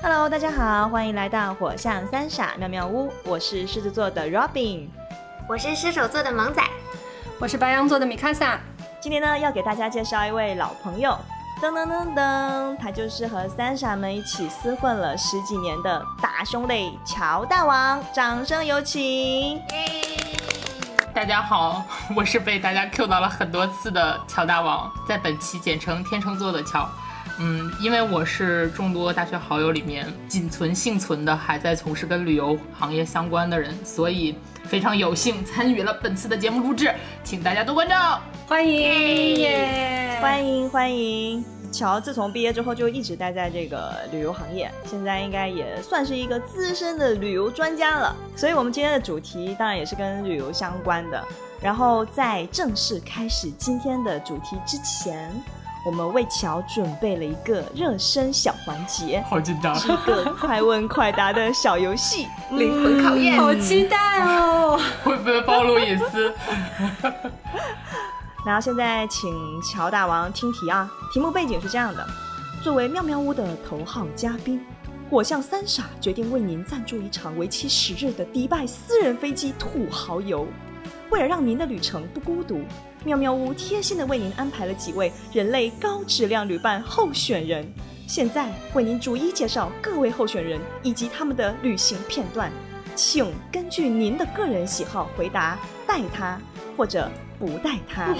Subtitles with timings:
[0.00, 4.86] Hello，大家好，欢迎来到火象三傻妙妙屋，我是狮子座的 Robin，
[5.48, 6.62] 我是射手座的萌仔，
[7.40, 8.60] 我是白羊座的米卡萨。
[9.00, 11.18] 今天呢，要给大家介绍一位老朋友，
[11.60, 19.60] 噔噔噔噔，他就是和三傻们一起厮混了十几年的大兄弟乔大王，掌声有请！
[21.12, 21.82] 大家好，
[22.14, 26.88] 我是被大家 Q 到了很多次的乔大王，在本期简称天秤座的乔。
[27.40, 41.44] 嗯，因为我是众多大学好友里面仅存幸存的还在从事跟旅游行业相关的人，所以非常有幸参与了本次的节目录制，请大家多关照，欢迎耶，欢迎欢迎。
[41.70, 48.16] 乔自从毕业之后就一直待在这个旅游行业，现在应该也算是一个资深的旅游专家了。
[48.34, 51.22] 所以，我们今天的主题当然也是跟旅游相关的。
[51.60, 55.30] 然后，在正式开始今天的主题之前。
[55.88, 64.78] 我们为乔准备了一个热身小环节，好紧张，是一个快问快答的小游戏， 灵魂考验，好期待哦！
[65.02, 66.30] 会不会暴露隐私？
[68.44, 69.32] 然后现在请
[69.62, 72.06] 乔大王听题啊，题目背景是这样的：
[72.62, 74.60] 作为妙妙屋的头号嘉宾，
[75.08, 80.46] 火象三傻决定为您赞助一场为期十日的迪拜私人飞机土豪游。
[81.10, 82.60] 为了让您的旅程不孤独，
[83.08, 87.66] 妙妙屋贴心的为您安排了几位人类高质量旅伴候选人。
[88.06, 92.52] 现在为您逐一介绍各位候选人以及他们的旅行片段，
[92.94, 96.38] 请根据您的个人喜好回答带他
[96.76, 98.12] 或者不带他。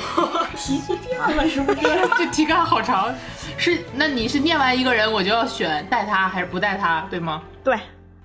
[0.57, 1.81] 题是这样了是不是？
[2.17, 3.15] 这题干好长，
[3.59, 7.43] 是那你是念完一个人我就要选带他还是不带他，对吗？
[7.63, 7.79] 对，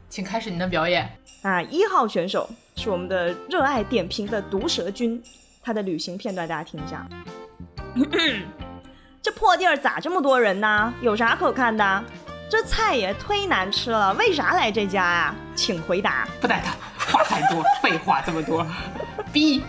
[0.08, 1.12] 请开始你的表演。
[1.42, 2.50] 啊，一号选手。
[2.76, 5.22] 是我们的热爱点评的毒舌君，
[5.64, 7.08] 他的旅行片段大家听一下。
[9.22, 10.94] 这破地儿咋这么多人呢？
[11.02, 12.04] 有啥可看的？
[12.50, 15.36] 这菜也忒难吃了，为啥来这家啊？
[15.56, 16.28] 请回答。
[16.42, 16.76] 不带他，
[17.12, 18.68] 话太多， 废话这么多。
[19.32, 19.64] B。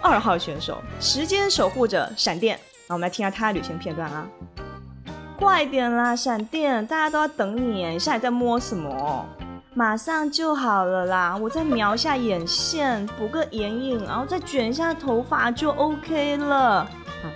[0.00, 2.58] 二号选手，时间守护者闪电，
[2.88, 4.26] 那我们来听下他的旅行片段啊。
[5.38, 9.28] 快点啦，闪电，大家都要等你，你现在在摸什么？
[9.74, 11.34] 马上就好了啦！
[11.34, 16.80] 我再描一下眼线，补个眼影，然后再卷一下头发就 OK 了。
[16.80, 16.88] 啊，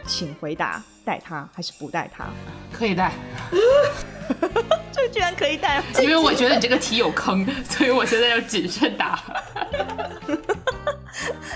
[0.07, 2.27] 请回答，带他还是不带他？
[2.71, 3.13] 可以带。
[4.93, 5.83] 这居然可以带？
[6.03, 9.19] 因为我觉得你这个题有坑， 所以我现在要谨慎答。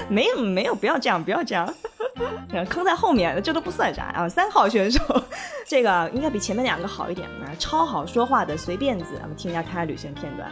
[0.08, 1.72] 没有没有，不要这样，不要这样。
[2.68, 4.28] 坑在后面，这都不算啥啊！
[4.28, 5.00] 三号选手，
[5.70, 10.50] 这个应该比前面两个好一点啊，超好说话的随便子，我们听一下他的旅行片段。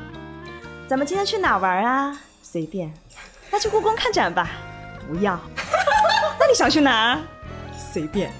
[0.86, 2.16] 咱们今天去哪玩啊？
[2.40, 2.88] 随便。
[3.50, 4.48] 那去故宫看展吧？
[5.08, 5.36] 不要。
[6.38, 7.18] 那你想去哪？
[7.76, 8.30] 随便。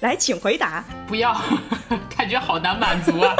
[0.00, 0.84] 来，请回答。
[1.06, 1.32] 不要。
[2.18, 3.32] 感觉好难满足啊。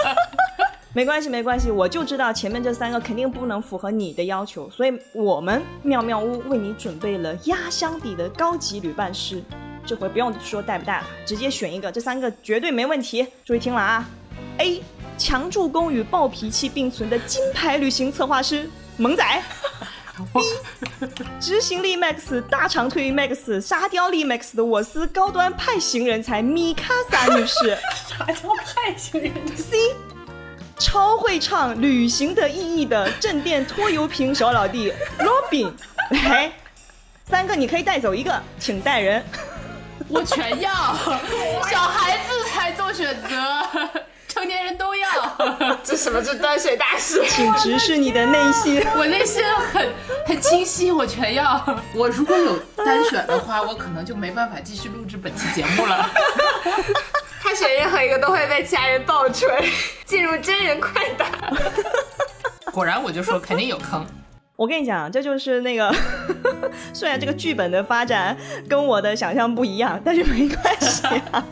[0.94, 9.42] 没关系，没关系，我就知道前面这三个肯定不能符合你的要求，所以我们妙妙屋为你准备了压箱底的高级旅伴师，
[9.86, 13.26] 这回不用说带不带了，直接选一个，这三个绝对没问题。
[13.44, 14.08] 注意听了啊
[14.58, 14.82] ，A
[15.18, 19.24] 强助攻与暴脾气并存的金牌旅行策划师萌仔，
[20.32, 20.40] B
[21.38, 27.76] 执行力 max 大长腿 max 沙雕力 max 的我司高端派型人才米卡萨女士，
[28.08, 29.94] 啥叫派型人？C
[30.78, 35.72] 超会唱《旅行的意义》的镇店拖油瓶小老弟 Robin，
[36.10, 36.50] 来，
[37.24, 39.24] 三个你可以带走一个，请带人。
[40.08, 40.70] 我全要，
[41.70, 45.08] 小孩子才做选择，成年人都要。
[45.82, 46.22] 这什么？
[46.22, 47.24] 这端水大师？
[47.28, 49.42] 请直视你的内心，我内心
[49.72, 49.92] 很
[50.26, 51.62] 很清晰，我全要。
[51.94, 56.10] 我如果有单选的话，我可能就没办法继续录制本期节目了。
[57.42, 59.68] 他选任何一个都会被其他人爆锤，
[60.06, 61.26] 进入真人快打。
[62.72, 64.04] 果然，我就说肯定有坑。
[64.56, 65.92] 我跟你讲，这就是那个，
[66.94, 68.36] 虽然这个剧本的发展
[68.68, 71.02] 跟我的想象不一样，但是没关系。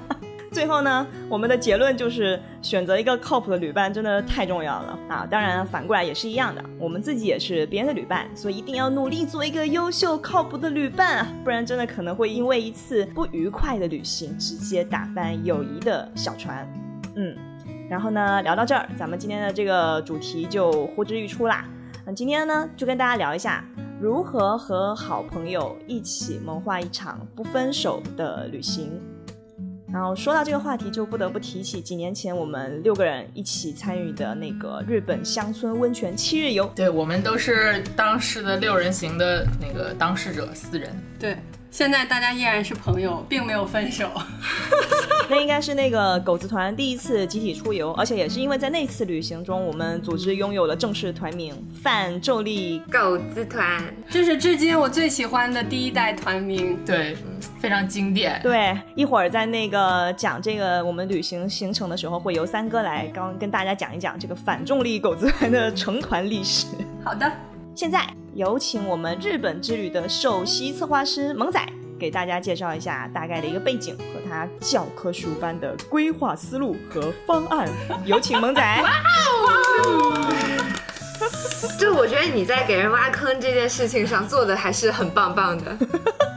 [0.53, 5.27] 最后呢，我们的结论就是选择一个靠谱的旅伴真的太重要了啊！
[5.29, 11.29] 当然，反过来也是一样的，我们自己也是别人的旅伴，所以一定要努力做一个优秀靠谱的旅伴啊！
[11.43, 16.71] 不然真的可能会因为一次不愉快的旅行，直接打翻友谊的小船。
[17.17, 17.35] 嗯，
[17.89, 21.65] 然后呢，聊到这儿，咱们今天的这个主题就呼之欲出啦。
[22.05, 23.65] 那今天呢，就跟大家聊一下
[24.01, 29.01] 如何和好朋友一起谋划一场不分手的旅行。
[29.93, 36.67] 然后说到这个话题，就不得不提起几年前我们六个人一起参与的那个日本乡村温泉七日游。
[36.75, 40.91] 对，我们都是当时的六人行的那个当事者四人。
[41.21, 41.37] 对，
[41.73, 44.07] 现在大家依然是朋友，并没有分手。
[45.31, 56.79] 那应该是那个狗子团第一次集体出游，而且也是因为在那次旅行中，我们组织拥有了正式团名“范宙力狗子团，这是至今我最喜欢的第一代团名。
[56.85, 57.17] 对，
[57.59, 58.39] 非常经典”。。
[58.45, 66.67] 对，一会儿在那个讲这个我们旅行行程的时候，会由三哥来刚跟大家讲一讲这个反重力狗子团的成团历史。
[67.03, 67.33] 好的，
[67.75, 71.61] 现在有请我们日本之旅的首席策划师萌仔
[71.99, 77.69] 给大家介绍一下大概的一个背景和他教科书般的规划思路和方案。
[78.07, 78.63] 有请萌仔。
[78.83, 78.91] 哇
[79.85, 80.35] 哦
[81.79, 85.77] 就我觉得你在给人挖坑这件事情上做的还是很棒棒的。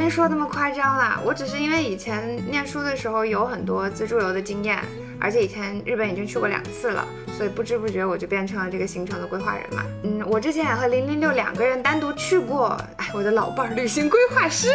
[0.00, 4.82] 没说那么夸张啦，我只是因为以前念书的时候有很多自助游的经验，
[5.20, 7.06] 而且以前日本已经去过两次了，
[7.36, 9.84] 所以不知不觉我就变成了这个行程的规划人嘛。
[10.02, 14.70] 嗯，我之前也和零零六两个人单独去过，哎，我的老伴儿旅行规划师。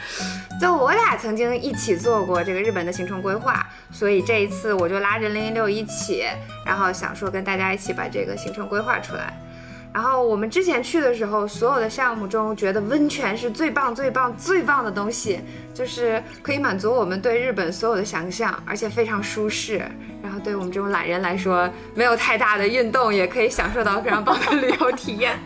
[0.60, 6.26] 就我俩曾经一起做过这个日本的行程规划，所以这一次我就拉着零零六一起，
[6.66, 9.32] 然后想说跟大家一起把这个行程规划出来。
[9.98, 15.40] 然后我们之前去的时候，所有的项目中觉得温泉是最棒、最棒、最棒的东西，
[15.74, 19.82] 就是可以满足我们对日本所有的想象，而且非常舒适。
[20.22, 25.36] 然后对我们这种懒人来说，没有太大的运动也可以享受到非常棒的旅游体验。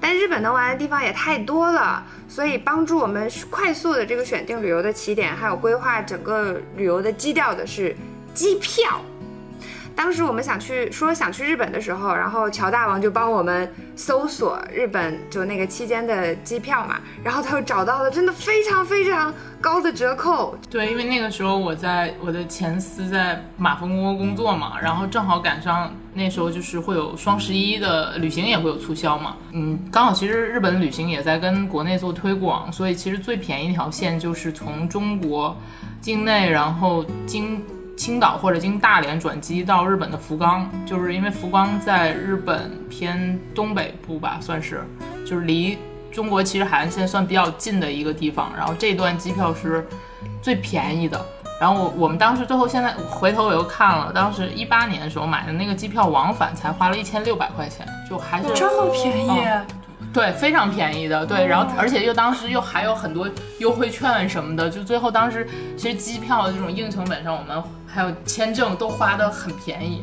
[0.00, 7.92] 但日本能玩的地方也太多了，所以帮助我们快速的这个选定旅游的起点，还有规划整个旅游的基调的是
[8.32, 9.00] 机票。
[9.96, 35.56] 当时我们想去说想去日本的时候，然后乔大王就帮我们搜索日本就那个期间的机票嘛，然后他又找到了真的非常非常高的折扣，对，因为那个时候我在我的前司在马蜂窝工作嘛，然后正好赶上那时候就是会有双十一的旅行也会有促销嘛，嗯，刚好其实日本旅行也在跟国内做推广，所以其实最便宜一条线就是从中国
[36.02, 37.64] 境内，然后经
[37.96, 44.84] 青岛或者经大连转机到日本的福冈，就是因为福冈在日本偏东北部吧，算是
[45.26, 45.78] 就是离
[46.12, 49.86] 中国其实海岸线算比较近的一个地方，然后这段机票是
[50.42, 51.24] 最便宜的。
[51.58, 59.66] 然后我我们当时最后现在回头我又看了，当时一八年的时候买的那个机票往返才花了一千六百块钱，就还是这么便宜，嗯
[60.16, 63.28] 对，非常便宜的，对，然后而且又当时又还有很多
[63.58, 65.46] 优惠券什么的，就最后当时
[65.76, 70.02] 其实机票这种硬成本上，我们还有签证都花的很便宜，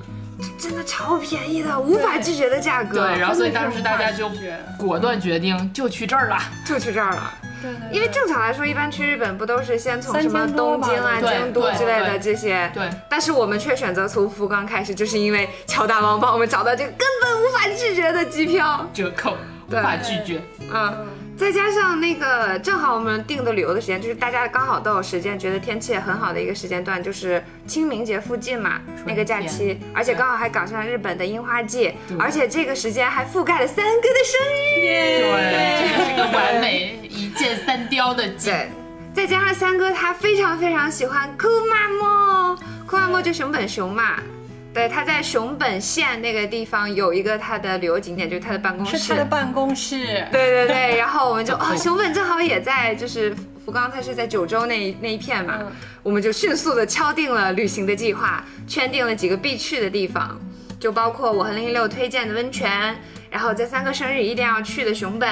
[0.60, 3.08] 真的超便宜的，无法拒绝的价格。
[3.08, 4.30] 对，然后所以当时大家就
[4.78, 7.34] 果断决定就去这儿了，就去这儿了。
[7.64, 12.70] 对对对因为正常来说，一般去日本不都是先从什么东京啊、京都之类的对这些？
[12.72, 12.88] 对。
[13.10, 18.88] 但是我们却选择从福冈开始，就是因为乔大王帮我们找到这个根本无法拒绝的机票。
[18.94, 19.36] 折扣
[19.80, 20.42] 无法拒绝，
[20.72, 34.88] 嗯，再加上那个正好我们定的旅游的时间，就是大家刚好都有时间，觉得天气也很好的一个时间段，就是清明节附近嘛，那个假期，而且刚好还赶上日本的樱花季，而且这个时间还覆盖了三哥的生日。
[35.22, 38.54] 对，真的是个完美一箭三雕的景。
[38.54, 38.70] 对，
[39.14, 42.56] 再加上三哥他非常非常喜欢库马莫，
[42.86, 44.16] 库马莫就熊本熊嘛。
[44.74, 48.98] 对，他在熊本县那个地方有一个他的旅游景点，就是他的办公室。
[48.98, 50.26] 是他的办公室。
[50.32, 55.72] 对对对，然后我们就 哦、熊本正好也在，就是福冈，它是在九州那一那一片嘛，嗯
[56.02, 60.38] 我们就迅速的敲定了旅行的计划，圈定了几个必去的地方，
[60.80, 62.96] 就包括我和零零六推荐的温泉，
[63.30, 65.30] 然后在三个生日一定要去的熊本。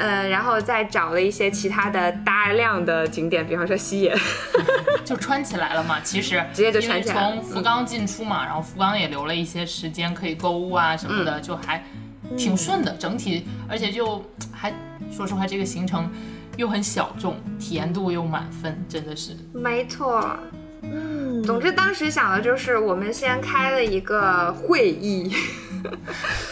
[0.00, 4.16] 呃，然后再找了一些其他的大量的景点，比方说西野，
[5.04, 6.00] 就穿起来了嘛。
[6.02, 11.84] 其实直接就穿起来了从福冈进出嘛，然后福冈也留了一些时间可以购物啊什么的，就还
[12.36, 12.90] 挺顺的。
[12.94, 14.72] 整体而且就还
[15.12, 16.10] 说实话，这个行程
[16.56, 19.36] 又很小众，体验度又满分，真的是。
[19.52, 20.34] 没错。
[20.82, 25.32] 嗯，总之当时想的就是，我们先开了一个会议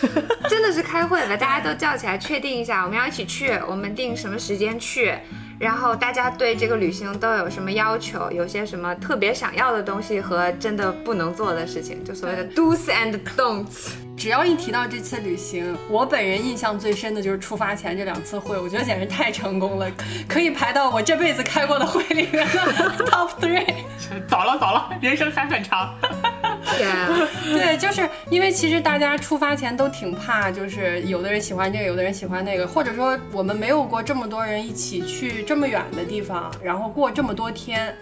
[0.49, 5.15] 真的是开会把，大家都叫起来确定一下我们要一起去，我们定什么时间去，
[5.59, 14.08] 然后大家对这个旅行都有什么要求，有些什么特别想要的东西和真的不能做的事情，就所谓的 do's and don'ts。
[14.19, 19.89] 只要一提到这次旅行，我本人印象最深的就是出发前这两次会，我觉得简直太成功了，
[20.29, 22.59] 可以排到我这辈子开过的会里面的
[23.07, 23.65] top three。
[24.27, 25.95] 早了早了，人生还很长。
[26.77, 37.95] 天啊，对，就是因为其实大家出发前都挺怕，就是有的人喜欢这个，有的人喜欢那个，或者说我们没有过这么多人一起去这么远的地方，然后过这么多天。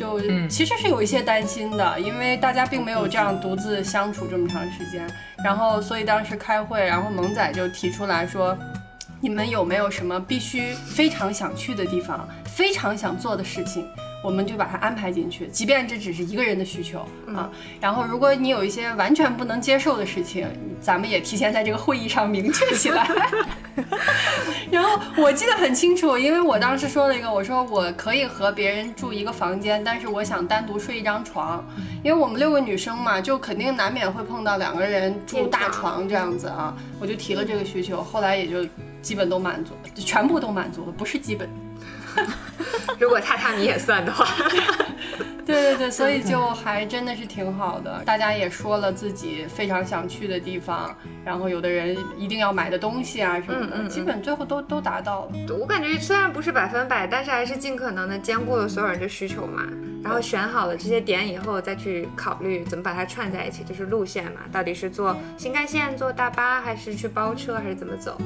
[0.00, 5.06] 就嗯其实是有一些担心的，因为大家并没有这样独自相处这么长时间，
[5.44, 8.56] 然后所以当时开会，然后萌仔就提出来说，
[9.20, 13.86] 你们有没有什么必须非常想去的地方，非常想做的事情？
[14.22, 17.00] 我们就把它安排进去，即便这只是一个人的需求
[17.34, 17.50] 啊。
[17.80, 20.46] 然后，如果你有一些完全不能接受的事情，
[20.80, 23.08] 咱们也提前在这个会议上明确起来。
[24.70, 31.64] 然后我记得很清楚，因为我当时说了一个，我说我可以和别人住一个房间，但是我想单独睡一张床，
[32.04, 36.76] 因为我们六个女生嘛，就肯定难免会碰到两个人住大床这样子啊。
[37.00, 38.68] 我就提了这个需求，后来也就
[39.00, 41.48] 基本都满足，就全部都满足了，不是基本。
[42.98, 44.26] 如果榻榻米也算的话，
[45.46, 48.02] 对对对，所以就还真的是挺好的。
[48.04, 55.32] 大家也说了自己非常想去的地方，然后有的人一定要买的东西啊什么的，基本最后都都达到了。
[55.58, 59.62] 我感觉虽然不是百分百，但是还是尽可能的兼顾了所有人的需求嘛。
[60.02, 68.16] 然后选好了这些点以后，再去考虑怎么把它串在一起，就是路线嘛，到底是坐新干线、坐大巴，还是去包车，还是怎么走？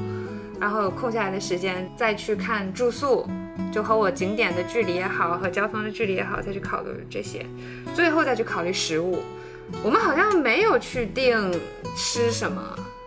[0.57, 3.27] 然后空下来的时间再去看住宿。
[3.71, 7.45] 就和我景点的距离也好，和交通的距离也好，再去考虑这些，
[7.93, 9.21] 最后再去考虑食物。
[9.83, 11.51] 我们好像没有去定
[11.97, 12.61] 吃什么，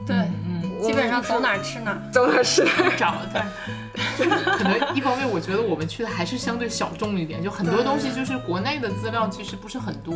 [0.06, 3.14] 对，嗯，基本上走哪吃哪，走哪吃哪 找。
[3.32, 4.28] 对，
[4.58, 10.14] 可能一方面我觉得我们去的还是相对小众一点，就很多东西就是国内的资料其实不是很多，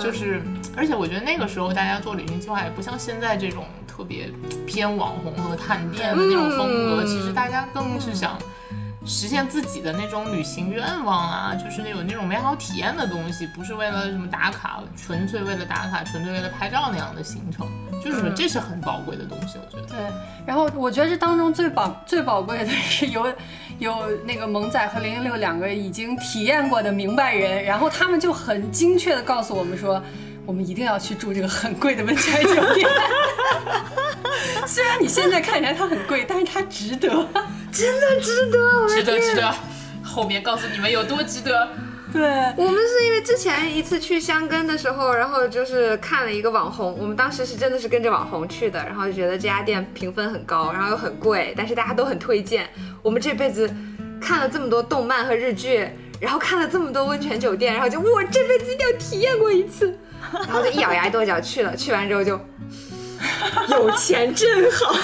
[0.00, 0.42] 就是
[0.76, 4.28] 而且我觉得那个时候大家做旅行计划也不像现在这种特别
[4.66, 8.36] 偏网红和探店的那种风格，其实大家更是想。
[9.06, 17.66] 实现自己的那种旅行愿望啊，就是那种那种美好体验的东西，不是为了什么打卡，纯粹为了打卡，纯粹为了拍照那样的行程，
[18.04, 19.88] 就是这是很宝贵的东西，我觉得。
[19.88, 19.98] 对，
[20.46, 23.26] 然后我觉得这当中最宝最宝贵的是有
[23.78, 30.02] 有那个萌仔和零零六两个已经体验过的明白人，然后他们就很精确的告诉我们说。
[30.50, 32.90] 我们一定要去住这个很贵的温泉酒店，
[34.66, 37.08] 虽然你现在看起来它很贵，但是它值得，
[37.70, 39.54] 真的值得，值得值得。
[40.02, 41.68] 后面告诉你们有多值得。
[42.12, 42.22] 对
[42.56, 52.68] 我们是因为之前一次去香根的时候，然后就是看了一个网红，我们当时是真的是跟着网红去的，然后就觉得这家店评分很高，然后又很贵，但是大家都很推荐。
[53.02, 53.72] 我们这辈子
[54.20, 55.88] 看了这么多动漫和日剧，
[56.20, 59.98] 然后看了这么多温泉酒店， 然后就我这辈子一定要体验过一次。
[60.32, 62.38] 然后就一咬牙跺脚去了，去完之后就
[63.70, 64.94] 有钱真好，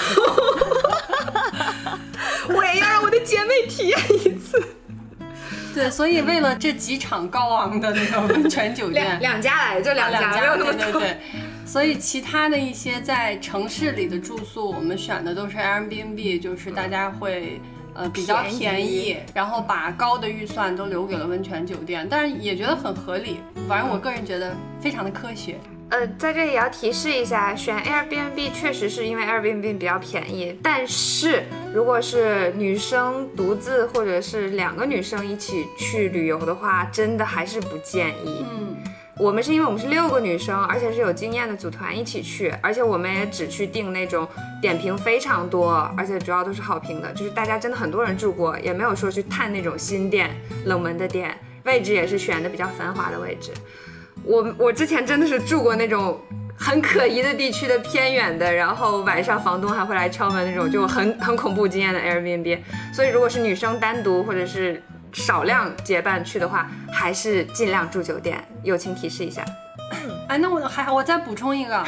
[2.53, 4.63] 我也要让我的姐妹体验一次。
[5.73, 11.01] 对，所以为了这几场高昂的那个温泉酒店，两家来就两家，没有那么多。
[11.65, 17.59] 所以其他的一些在城市里的住宿，我们选的都是 Airbnb，就是大家会。
[17.97, 23.39] 呃，比较便宜，然后把高的预算都留给了温泉酒店，但是也觉得很合理。
[23.67, 25.55] 反正我个人觉得非常的科学。
[25.89, 38.45] 呃，在这里也要提示一下，选 Airbnb 确实是因为 Airbnb 比较便宜，但是如果是女生独自或者是两个女生一起去旅游的话，真的还是不建议。
[38.47, 38.77] 嗯。
[39.19, 44.27] 我们是因为我们是六个女生，而且是有经验的组团一起去，而且我们也只去订那种
[44.61, 50.29] 点评非常多，而且主要都是好评的，就是大家真的很多人住过，也没有说去探那种新店、
[50.65, 53.51] 冷门的店，位置也是选的比较繁华的位置。
[54.23, 56.19] 我我之前真的是住过那种
[56.55, 62.59] 很可疑的地区的偏远的，然后晚上房东还会来敲门那种，就很很恐怖经验的 Airbnb。
[62.93, 64.83] 所以如果是女生单独或者是。
[65.17, 68.43] 少量结伴去的话，还是尽量住酒店。
[68.63, 69.43] 友情提示一下。
[70.27, 71.83] 哎，那我还我再补充一个，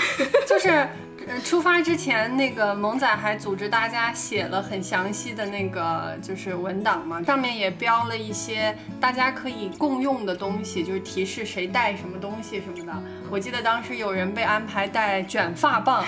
[0.48, 0.88] 就是
[1.44, 12.94] 出发之前那个萌仔还组织大家写了很详细的那个就是文档嘛，上面也标了一些大家可以共用的东西，就是提示谁带什么东西什么的。
[13.30, 16.04] 我记得当时有人被安排带卷发棒，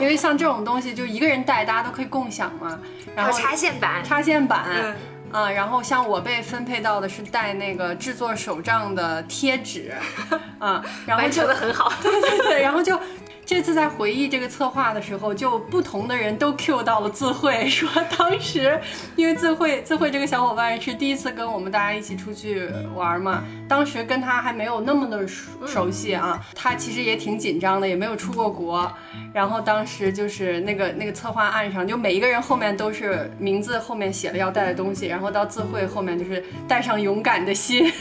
[0.00, 2.78] 因为像这种东西就一个人带，大家都可以共享嘛。
[3.14, 4.94] 然后插线板，插线板。
[5.32, 9.92] 啊，然后像我被分配到的是带那个制作手账的贴纸，
[10.58, 12.98] 啊，然后做的很好， 对对对，然后就。
[13.46, 17.88] 这次在回忆这个策划的时候，就不同的人都 Q 到了智慧， 说
[18.18, 18.78] 当时
[19.14, 28.92] 因为智慧智慧这个小伙伴是第一次跟我们大家一起出去玩嘛，当时跟他还没有那么的熟熟悉啊，他其实也挺紧张的，也没有出过国，
[29.32, 37.92] 然后当时就是那个那个策划案上，就每一个人后面都是名字后面写了要带的东西，然后到智慧后面就是带上勇敢的心。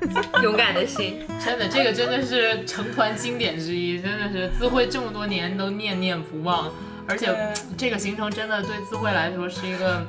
[0.42, 6.72] 勇敢的心，真的，这个真的是成团经典之一，真的是自慧这么多年都念念不忘，
[7.06, 7.34] 而且
[7.76, 10.06] 这个行程真的对自慧来说是一个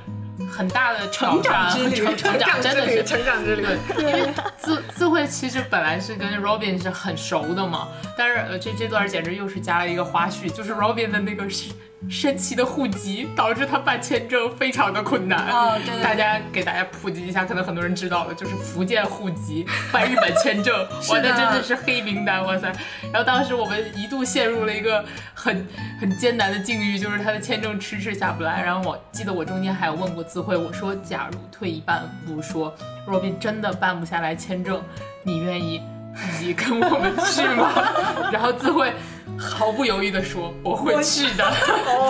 [0.50, 3.66] 很大的成长之旅，成长真的是成长之旅。
[4.00, 11.72] 因为自自慧其实本来是跟 Robin 是很熟的嘛，但是呃这这段简直又是加了一个花絮，就是 Robin 的那个是。
[12.10, 15.48] 神奇的户籍，导致他办签证非常的困难。
[15.50, 20.76] 哦对对对大家给大家普及一下，可能很多人知道了，就是福建户籍办日本签证，
[21.10, 22.72] 哇，的那真的是黑名单，哇塞！
[23.12, 25.68] 然后当时我们一度陷入了一个很
[26.00, 28.62] 很艰难的境遇，就是他的签证迟迟下不来。
[28.64, 32.74] 然后我记得我中间还有问过自慧，我说假如退一半步说
[33.08, 34.82] ，Robin 真的办不下来签证，
[35.24, 35.82] 你愿意
[36.16, 37.72] 自己跟我们去吗？
[38.34, 38.92] 然后自慧
[39.38, 41.44] 毫不犹豫地说我会去的。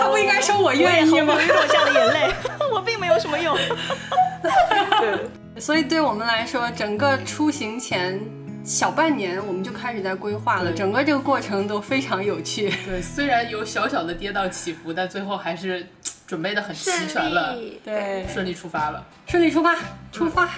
[0.00, 1.40] 他不应该说我愿意吗毫不？
[1.40, 2.34] 犹豫落下了眼泪，
[2.72, 3.56] 我并没有什么用。
[5.58, 8.20] 所以对我们来说，整个出行前
[8.64, 12.70] 小半年我们就开始在规划了，整个这个过程都非常有趣。
[12.86, 15.86] 对，虽然有小小的跌宕起伏，但最后还是
[16.26, 19.04] 准备的很齐全了，对，顺利出发了。
[19.26, 19.76] 顺利出发，
[20.10, 20.48] 出发。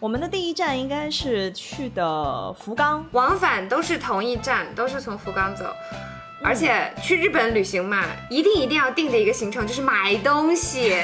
[0.00, 5.74] 我们的第一站应该是去的福冈，往返都是同一站，都是从福冈走。
[6.40, 11.02] 而且去日本旅行嘛，一定一定要定的一个行程就是买东西。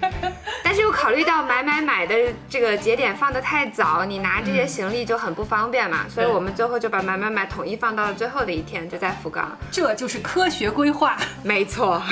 [0.64, 2.14] 但是又考虑到买买买的
[2.48, 9.54] 这个节点放得太早，你拿这些行李就很不方便嘛，所以我们最后就把买买买统一放到了最后的一天，就在福冈。
[9.70, 11.18] 这就是科学规划。
[11.42, 12.02] 没错。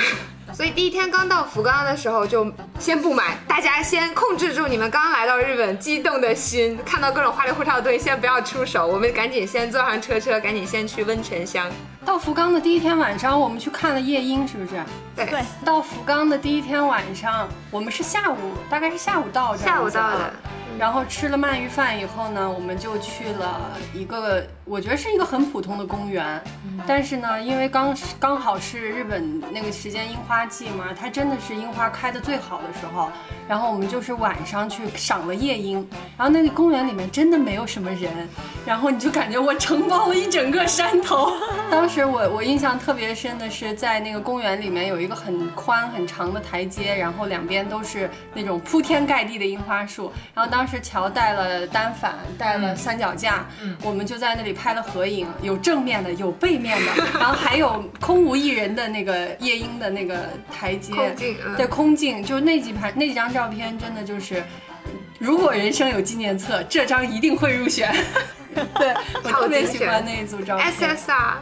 [0.52, 11.70] 所以第一天刚到福冈的时候就先不买，大家先控制住你们刚来到日本激动的心，看到各种花里胡哨的东西先不要出手，我们赶紧先坐上车车，赶紧先去温泉乡。
[12.04, 14.82] 到福冈的第一天晚上，我们去看了夜莺，是不是？
[15.14, 20.32] 对，对，到福冈的第一天晚上，我们是下午，大概是下午到的下午到的。
[20.78, 26.40] 然后吃了鳗鱼饭以后呢，我们就去了一个我觉得是一个很普通的公园，
[26.86, 33.10] 但是呢，因为刚刚好是日本那个时间樱花季嘛，它真的是樱花开的最好的时候。
[33.48, 38.28] 然后我们就是晚上去赏了夜樱，然后那个公园里面真的没有什么人，
[38.66, 41.32] 然后你就感觉我承包了一整个山头。
[41.70, 50.12] 当时我我印象特别深的是在那个公园里面有一个很宽很长的台阶，然后两边都是那种铺天盖地的樱花树。
[50.34, 53.46] 然后当时乔带了单反，带了三脚架，
[53.82, 64.42] 我们就在那里拍了合影，有正面的，有背面的，然后还有空无一人的那个夜莺的那个台阶，空镜嗯对，空镜，就是那几盘那几张照片，真的就是。
[65.18, 67.92] 如果人生有纪念册，这张一定会入选。
[68.54, 70.72] 对我特别喜欢那一组照片。
[70.72, 71.34] SSR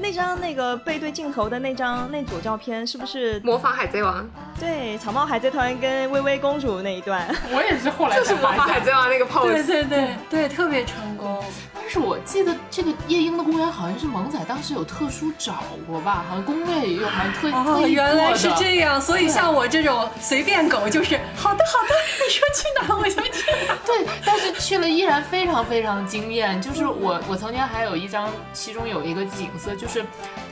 [0.00, 4.26] 那张那个背对镜头的那张那组照片，是不是模仿海贼王，
[4.58, 7.26] 对草帽海贼团跟薇薇公主那一段？
[7.52, 9.66] 我也是后来就是模仿海贼王那个对 pose。
[9.66, 11.44] 对对对，特别成功。
[11.82, 23.78] 但是我记得这个夜莺的公园好像是萌仔当时有特殊找过吧，好像攻略也有，好像特哦，特意原来是这样，所以像我这种随便狗，就是好的好的，你说去哪儿我就去哪儿。
[23.86, 26.60] 对，但是去了依然非常非常惊艳。
[26.60, 30.04] 就是我我曾经还有一张，其中有一个景色，就是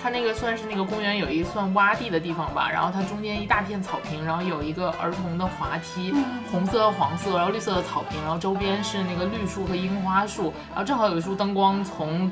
[0.02, 6.12] 它那个算是那个公园有一个算洼地的地方吧，然后它中间一大片草坪，然后有一个儿童的滑梯，
[6.50, 12.30] 红色和黄色，然后绿色的草坪，然后周边是那个绿树和樱花树，然后正好有一束灯光从。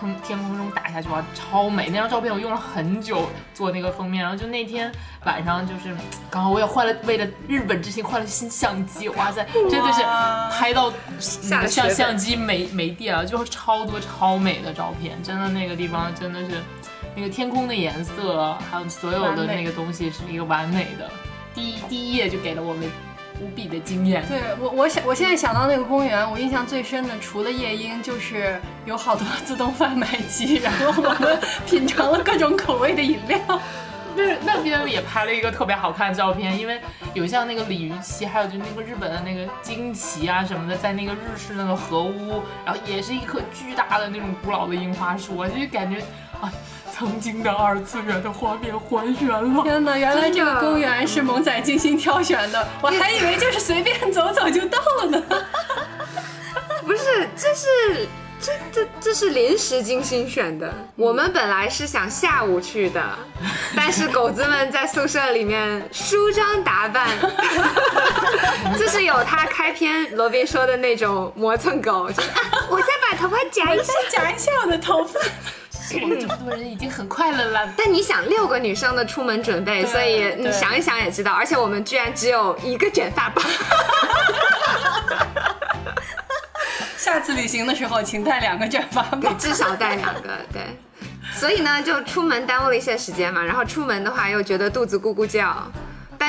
[0.00, 1.88] 天天空中打下去哇，超美！
[1.88, 4.92] 那张照片我用了很久做那个封面，然后就那天
[5.24, 5.92] 晚上就是
[6.30, 10.00] 刚好我也换了，为了日本之行换了新相机，哇塞，真的是
[10.56, 10.92] 拍到
[11.50, 16.62] 那个相相机没没电了，就是超多超美的照片，真的那个地方真的是
[17.16, 21.10] 那个天空的颜色，还有所有的那个东西是一个完美的。
[21.52, 22.88] 第一第一页就给了我们
[23.40, 24.24] 无比的惊艳。
[24.26, 33.38] 对我，我想我现在想到那个公园，我印象最深的，除了夜莺，就是有好多自动贩卖机， 然后我们品尝了各种口味的饮料。
[34.16, 36.80] 那那边也拍了一个特别好看的照片，因为
[37.14, 46.00] 有像那个鲤鱼旗，还有就那个日本的那个旌旗啊什么的，在那个日式那个和屋，然后也是一棵巨大的那种古老的樱花树，我就感觉
[46.40, 46.50] 啊，
[46.98, 49.62] 曾经的二次元的画面还原了。
[49.62, 55.22] 天哪，原来这个公园是萌仔精心挑选的，我还以为就是随便走走就到了呢。
[56.84, 58.08] 不是，这是
[58.40, 60.74] 这这这是临时精心选的。
[60.96, 63.00] 我们本来是想下午去的，
[63.76, 67.10] 但是狗子们在宿舍里面梳妆打扮，
[68.76, 73.92] 就是有他开篇罗宾说的那种磨蹭狗，就是啊我再把头发夹一下。
[74.10, 75.20] 夹一下我的头发。
[76.02, 77.68] 我们这么多人已经很快乐了。
[77.76, 83.44] 但你想，六个女生的出门准备，所以你想一想也知道，而且我们居然只有一个卷发棒。
[86.96, 89.38] 下次旅行的时候，请带两个卷发对，棒。
[89.38, 90.62] 至少带两个，对。
[91.32, 93.42] 所以呢，就出门耽误了一些时间嘛。
[93.42, 95.70] 然后出门的话，又觉得肚子咕咕叫，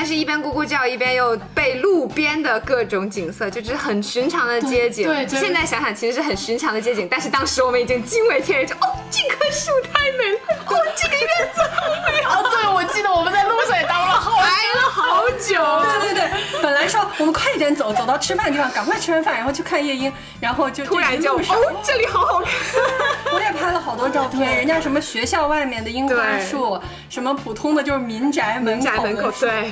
[0.00, 5.06] 但但是一边咕咕叫，一边又被路边的各种景色，就是很寻常的街景。
[5.06, 14.48] 对对现在想想其实是很寻常的街景，但是当时我们已经惊为天人，就哦，这棵树太美了，哦，这个院子好美，哦，对，我记得我们在路上也待了好待
[14.80, 16.00] 了好久。
[16.00, 20.10] 对对对，本来说我们快一点走，走到吃饭的地方，赶快吃完饭，然后去看夜莺，
[20.40, 22.50] 然后就突然就这一路上哦，这里好好看。
[23.34, 28.80] 我也拍了好多照片，人家什么学校外面的樱花树，什么普通的就是民宅门
[29.14, 29.30] 口。
[29.32, 29.66] 对，哇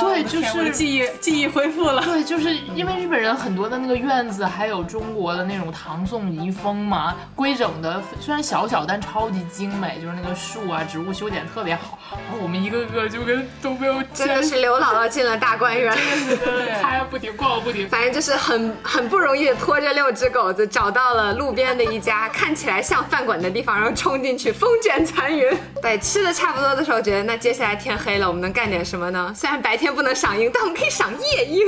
[0.00, 2.02] 对就是我的记忆记忆恢复了。
[2.02, 11.98] 对，就是因为日本人很多的那个院子，还有中国的那种唐宋遗风嘛，规整的，虽然小小，但超级精美，就是那个树啊、植物修剪特别好。
[12.10, 15.92] 然后我们一个个就跟都没有真的是刘姥姥进了大观园。
[16.82, 17.88] 拍不停，逛不停。
[17.88, 25.50] 反正就是很很不容易拖着六只狗子找到了路边的一家看起来像饭馆的地方，然后冲进去，风卷残云。
[25.80, 29.32] 对，吃的差不多的时候，觉得那接下来天黑了，我们能干点什么呢？
[29.34, 31.60] 虽然白天不能赏樱，但我们可以赏夜樱。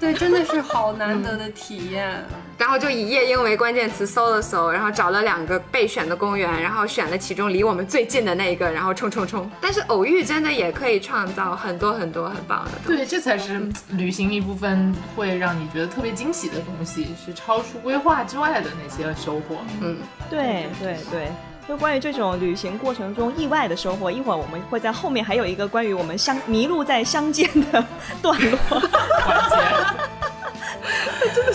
[0.00, 2.24] 对，真的是好难得的体验。
[2.56, 9.50] 然后就以夜莺为关键词搜了搜，然后找了两个备选的公园，然后选了其中离我们最近的那一个，然后冲冲冲。
[9.60, 12.98] 但是偶遇真的也可以创造很多很多很棒的东西。
[12.98, 19.56] 对，这才是旅行一部分会让你觉得特别惊喜的东西，是超出规划之外的那些收获。
[19.80, 19.96] 嗯，
[20.30, 21.32] 对对对。
[21.68, 27.84] 就关于这种旅行过程中意外的收获，一会儿我们会在后面还有一个关于我们相迷路在乡间的
[28.22, 28.58] 段落。
[29.20, 29.56] 环节。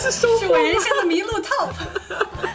[0.06, 1.72] 是我人生的迷路 top。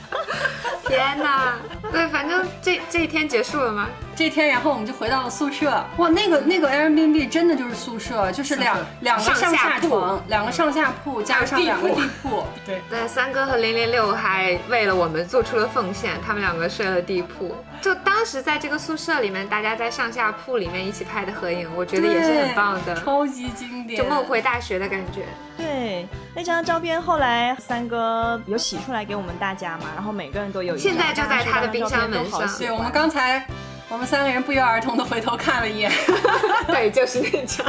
[0.86, 1.56] 天哪！
[1.90, 3.88] 对，反正这这一天结束了吗？
[4.18, 5.70] 这天，然后我们就回到了宿舍。
[5.98, 12.42] 哇，那个那个 Airbnb 真的就是宿舍，就是两两个上上下床，两个上下铺加上两个地铺。
[12.66, 17.54] 对，对，三哥和零零六还为了我们做出了奉献，他们两个睡了地铺。
[17.80, 25.26] 就当时在这个宿舍里面，大家在上下铺里面一起拍的合影，我觉得也是很棒的，超级经典，就梦回大学的感觉。
[25.56, 30.92] 对，那张照片后来三哥有洗出来给我们大家嘛，然后每个人都有一张。
[30.92, 33.46] 现在就在他的冰箱门上对，我们刚才
[33.88, 35.90] 我们三个人不约而同的回头看了一眼。
[36.68, 37.64] 对，就是那家。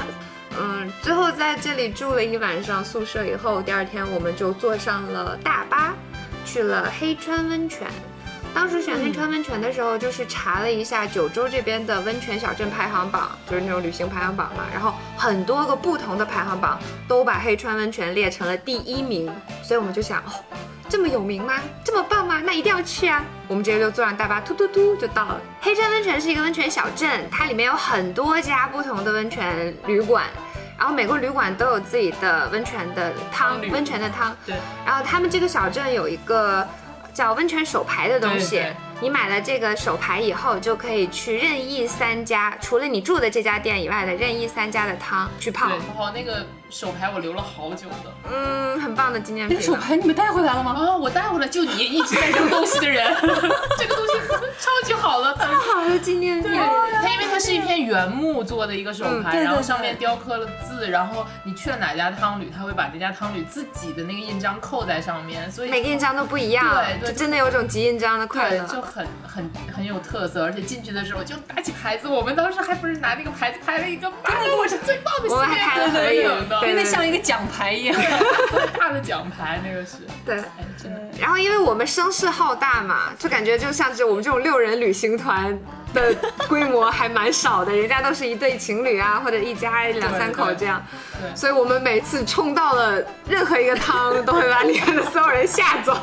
[0.60, 5.94] 嗯，最后在这里住了一晚上宿舍以后，第二天我们就坐上了大巴，
[6.46, 7.88] 去了黑川温泉。
[8.54, 14.64] 当时选黑川温泉的时候，就是查了一下九州这边的温泉小镇排行榜，就是那种旅行排行榜嘛。
[14.74, 19.32] 然后很多个不同的排行榜都把黑川温泉列成了第一名，
[19.64, 20.32] 所以我们就想，哦，
[20.90, 21.56] 这么有名吗？
[21.84, 22.42] 这么棒吗？
[22.44, 23.24] 那一定要去啊！
[23.48, 25.40] 我们直接就坐上大巴，突突突就到了。
[25.62, 30.26] 黑川温泉是一个温泉小镇，它里面有很多家不同的温泉旅馆。
[30.78, 34.36] 然后每个旅馆都有自己的温泉的汤，温泉的汤。
[34.46, 36.66] 对，然后他们这个小镇有一个
[37.14, 45.78] 叫温泉手牌的东西，对对你买了这个手牌以后，就可以去任意三家，除了你住的这家店以外的任意三家的汤去泡对，。
[45.98, 48.14] 哦，那个手牌我留了好久的。
[48.32, 49.76] 嗯，很棒的纪念那品了。
[49.76, 50.72] 个手牌你们带回来了吗？
[50.72, 53.06] 啊，我带回来，就你一直在扔东西的人，
[53.78, 54.14] 这个东西
[54.60, 56.52] 超级好的， 好的纪念品。
[57.02, 68.60] 它因为它是一片原木做的一个手牌，嗯对对然后上面雕刻了字，然后你去了哪家汤旅，他会把这家汤旅自己的那个印章扣在上面，所以每个印章都不一样，对对就真的有种集印章的快乐。
[68.68, 78.02] 对就很很很有特色，而且进去的时候就拿起牌子，我们当时还不是拿那个牌子拍了一个，妈的我是最棒的我们还拍了合影纪念品的，对因为像一个奖牌一样。
[78.78, 80.40] 大的奖牌那个是， 对。
[80.40, 81.00] 哎真的。
[81.20, 85.58] 然后因为我们声势浩大嘛，就感觉就像是我们这种六人旅行团
[85.94, 86.16] 的
[86.48, 90.82] 规模还蛮少的，人家都是一对情侣啊，或者一家两三口这样，
[91.22, 95.94] 对所以我们每次冲到了任何一个汤，都会把里面的所有人吓走。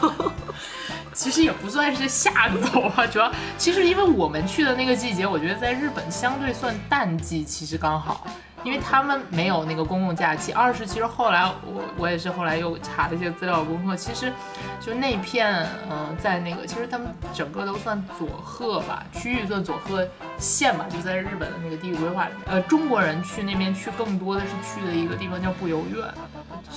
[1.15, 8.27] 其实也不算是吓走啊，主要其实因为我们去的那个季节，我觉得在日本相对算淡季，其实刚好，
[8.67, 10.51] 因为他们没有那个公共假期。
[10.51, 14.33] 二是其实后来我我也是后来又查了一些资料功课，其实
[14.81, 15.55] 就那片
[15.89, 20.05] 嗯、呃在那个其实他们整个都算佐贺吧，区域算佐贺
[20.37, 22.43] 县吧，就在日本的那个地域规划里面。
[22.47, 26.05] 呃，中国人去那边去更多的是去的一个地方叫不游院，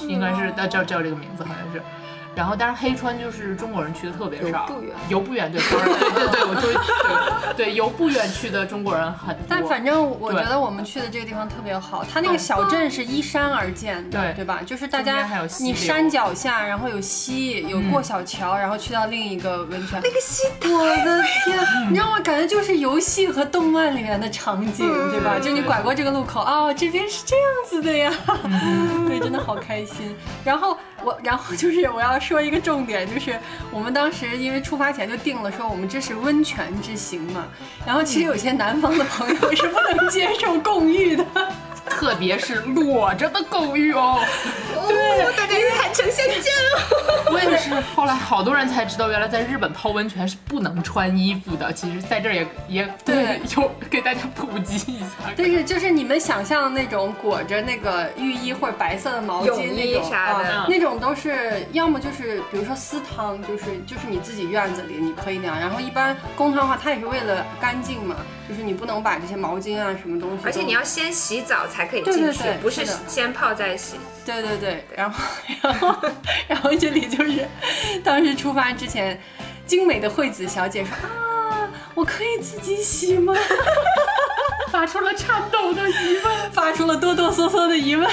[0.02, 1.82] 应该是叫叫叫这个名字好像是。
[2.36, 5.60] 然后，但是黑川就是中国人去的特别少，游不远游不远，对，
[6.14, 9.46] 对对对，我就对对游不远去的中国人很多。
[9.50, 14.62] 但反正我觉得我们去的这个地方特别好，它那个小镇是依山而建的，对对吧？
[14.66, 15.28] 就是大家
[15.60, 20.00] 你山脚下，然后有溪，有过小桥，然后去到另一个温泉。
[20.04, 21.60] 那个溪我的天，
[21.92, 25.38] 你让我感觉就是游戏和动漫里面的场景，对吧？
[25.42, 28.14] 就你拐过这个路口，哦，这边是这样子的呀，
[29.08, 30.16] 对，真的好开心。
[30.46, 33.38] 然后我，然后就是我要说一个重点，就是
[33.72, 37.48] 我们当时因为出发前就定了说我们这是温泉之行嘛，
[37.86, 41.26] 然后其实有些南方的朋友是不能接受共浴的。
[41.90, 44.20] 特别是裸着的狗浴哦。
[44.76, 47.30] 哦，大家坦诚相见了。
[47.32, 51.72] 我也是，后来好多人才知道，原来在日本泡温泉是不能穿衣服的。
[51.74, 55.06] 其实在这儿也也对有给大家普及一下。
[55.36, 68.16] 但是就是你们想象的那种裹着那个浴衣或者白色的毛巾那种啥的啊那种都是要么就是比如说私汤，就是就是你自己院子里你可以那样，然后一般公汤的话，它也是为了干净嘛，
[68.48, 73.96] 就是你不能把这些毛巾啊什么东西，而且你要先洗澡才可以进去，对对对不是先泡再洗。
[74.26, 75.24] 对对对，然后
[75.62, 75.96] 然后
[76.48, 77.48] 然后这里就是
[78.04, 79.20] 当时出发之前，
[79.66, 83.34] 精美的惠子小姐说啊，我可以自己洗吗？
[84.72, 86.52] 发出了颤抖的疑问。
[86.52, 88.08] 发出了哆哆嗦嗦的疑问。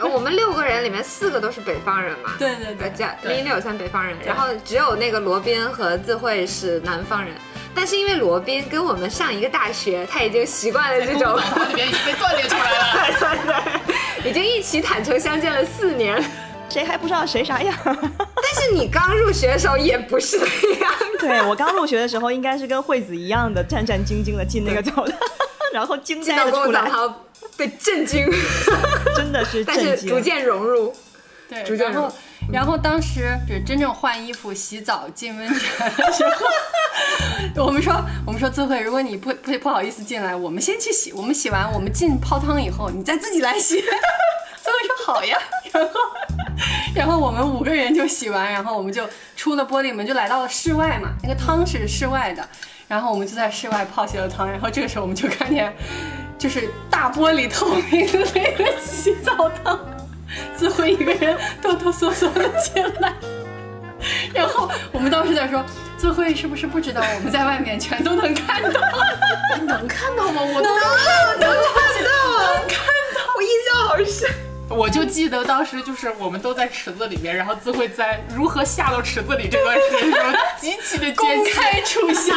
[0.00, 7.34] 呃我们六个人里面四个都是北方人嘛，对对对，呃加对林柳算北方人，然后只有那个罗宾和自慧是南方人。
[7.72, 11.36] 但是因为罗宾跟我们上一个大学，他已经习惯了这种，
[11.68, 13.80] 里面已经被锻炼出来了。
[14.28, 16.22] 已经一起坦诚相见了四年。
[16.70, 17.74] 谁还不知道谁啥样？
[17.84, 25.18] 但是你刚入学的时候也不是那样，对我刚入学的时候，应该是跟惠子一样的战战兢兢的进那个澡堂，
[25.72, 27.12] 然后惊呆了出来，然后
[27.56, 28.26] 被震惊，
[29.16, 30.20] 真的是但震是逐。
[30.20, 30.94] 渐融入。
[31.50, 32.12] 对，逐渐融入
[32.52, 36.24] 然后当时就是真正换衣服、洗澡、进温泉的时
[37.56, 37.92] 候，我们说
[38.24, 43.82] 我们说自慧，如果你不不不好意思进来，我们先去洗，我们洗完我们进泡汤以后，你再自己来洗。
[44.70, 45.36] 自慧说好呀，
[45.74, 46.00] 然 后
[46.94, 52.48] 然后我们五个人就洗完，然后我们就出了玻璃门，就来到了室外嘛，那个汤是室外的。
[52.86, 55.74] 然后我们就在室外泡起了汤，然后这个时候我们就看见，
[56.38, 59.78] 就是大玻璃透明的那个洗澡汤，
[60.56, 63.12] 自慧一个人哆哆嗦嗦的进来，
[64.32, 65.64] 然后我们当时在说，
[65.96, 68.80] 自慧是不是不知道我们在外面全都能看到？
[69.66, 70.42] 能看到吗？
[70.42, 72.78] 我都能看到，能看
[73.14, 74.49] 到，我印象好深。
[74.70, 80.20] 我就记得当时就是我们都在池子里面，然后自慧在如何下到池子里这段时间中
[80.60, 81.28] 极其的公。
[81.52, 82.32] 开处刑。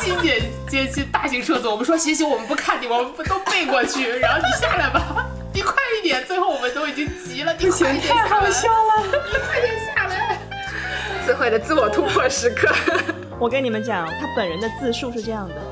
[0.00, 6.24] 极其艰艰辛，大型车子，我们说行行，我们不看你，我们都背过去，然后你下来吧，你快一点。
[6.24, 9.02] 最后我们都已经急了， 你快一点太下来，好笑了。
[9.04, 10.38] 你快点下来。
[11.24, 12.72] 自慧的自我突破时刻。
[13.38, 15.66] 我跟你们讲，他本人的自述是这样的啊，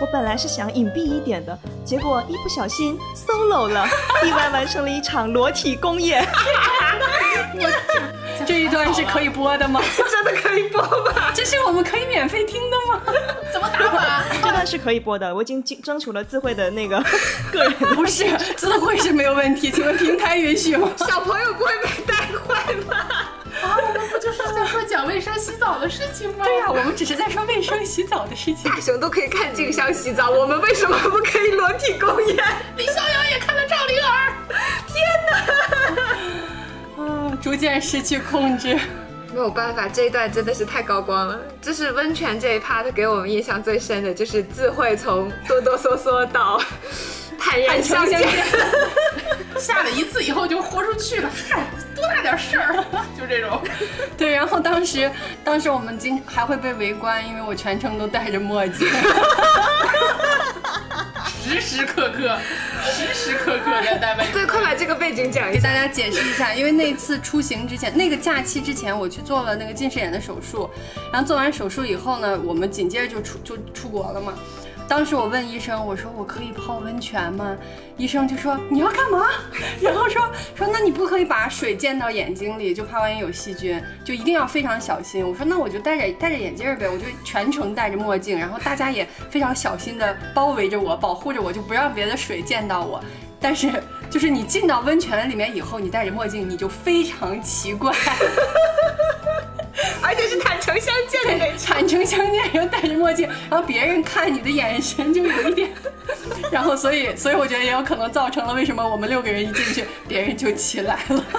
[0.00, 3.86] 我本来是想隐蔽一点的，结果一不小心 solo 了，
[4.24, 6.26] 意外完成了一场裸体公演。
[8.46, 9.80] 这一段是可以播的吗？
[10.10, 11.30] 真的可以播吗？
[11.36, 13.00] 这是我们可以免费听的吗？
[13.52, 14.24] 怎么打法？
[14.42, 17.04] 这段是可以播的，我已经经争取了自慧的那个
[17.52, 18.24] 个人不是，
[18.56, 20.88] 自慧是没有问题，请问平台允许吗？
[20.96, 22.14] 小朋友不会被带
[22.48, 22.96] 坏吗？
[24.66, 26.44] 说讲卫生洗澡的事情吗？
[26.44, 28.64] 对呀、我们只是在说卫生洗澡的事情。
[28.64, 32.36] 大熊都可以看静香洗澡，我们为什么不可以裸体公演？
[32.76, 34.32] 李逍遥也看了赵灵儿。
[36.98, 38.78] 啊，逐渐失去控制。
[39.32, 41.38] 没有办法，这一段真的是太高光了。
[41.62, 46.60] 这是温泉这一 part 给我们印象最深的，就是自慧从哆哆嗦嗦到
[47.40, 48.20] 坦然相见。
[49.58, 52.84] 吓了一次以后就豁出去了，嗨，多大点事儿，
[53.18, 53.60] 就这种。
[54.16, 55.10] 对，然后当时，
[55.44, 58.88] 当时我们经还会被围观，因为我全程都戴着墨镜。
[61.42, 62.38] 时时刻刻，
[62.84, 64.24] 时时刻刻在单位。
[64.32, 65.60] 对，快把这个背景讲一下。
[65.60, 70.70] 给大家解释一下，因为那次出行之前，那个假期之前，我去做了那个近视眼的手术，
[71.12, 74.32] 然后做完手术以后呢，我们紧接着就出就出国了嘛。
[74.90, 77.56] 当时我问医生，我说我可以泡温泉吗？
[77.96, 79.24] 医生就说你要干嘛？
[79.80, 80.20] 然后说
[80.52, 85.24] 说那你不可以把水溅到眼睛里，就怕万一有细菌，就一定要非常小心。
[85.24, 93.00] 我说那我就戴着戴着眼镜儿呗，我就全程戴着墨镜，然后大家也非常小心的包围着我，保护着我，就不让别的水溅到我。
[93.40, 93.70] 但是
[94.10, 97.94] 就是你进到温泉里面以后，你戴着墨镜，你就非常奇怪。
[100.02, 101.58] 而且是坦诚相见的那种。
[101.66, 105.70] 坦诚相见，然后戴着墨镜，然后别人看你的眼神就有一点，
[106.50, 111.24] 然后所以所以我觉得也有可能造成了为什么我们六个人一进去，别人就起来了。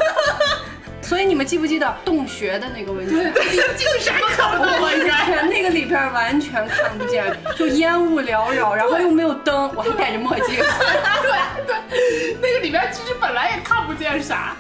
[1.02, 3.34] 所以你们记不记得洞穴的那个温泉？
[3.34, 4.94] 这个什么看不懂啊？
[4.94, 5.26] 应该。
[5.26, 7.26] 全那个里边完全看不见，
[7.58, 10.56] 就烟雾缭绕，然后又没有灯，我还戴着墨镜。
[10.56, 14.56] 对对，那个里边其实本来也看不见啥，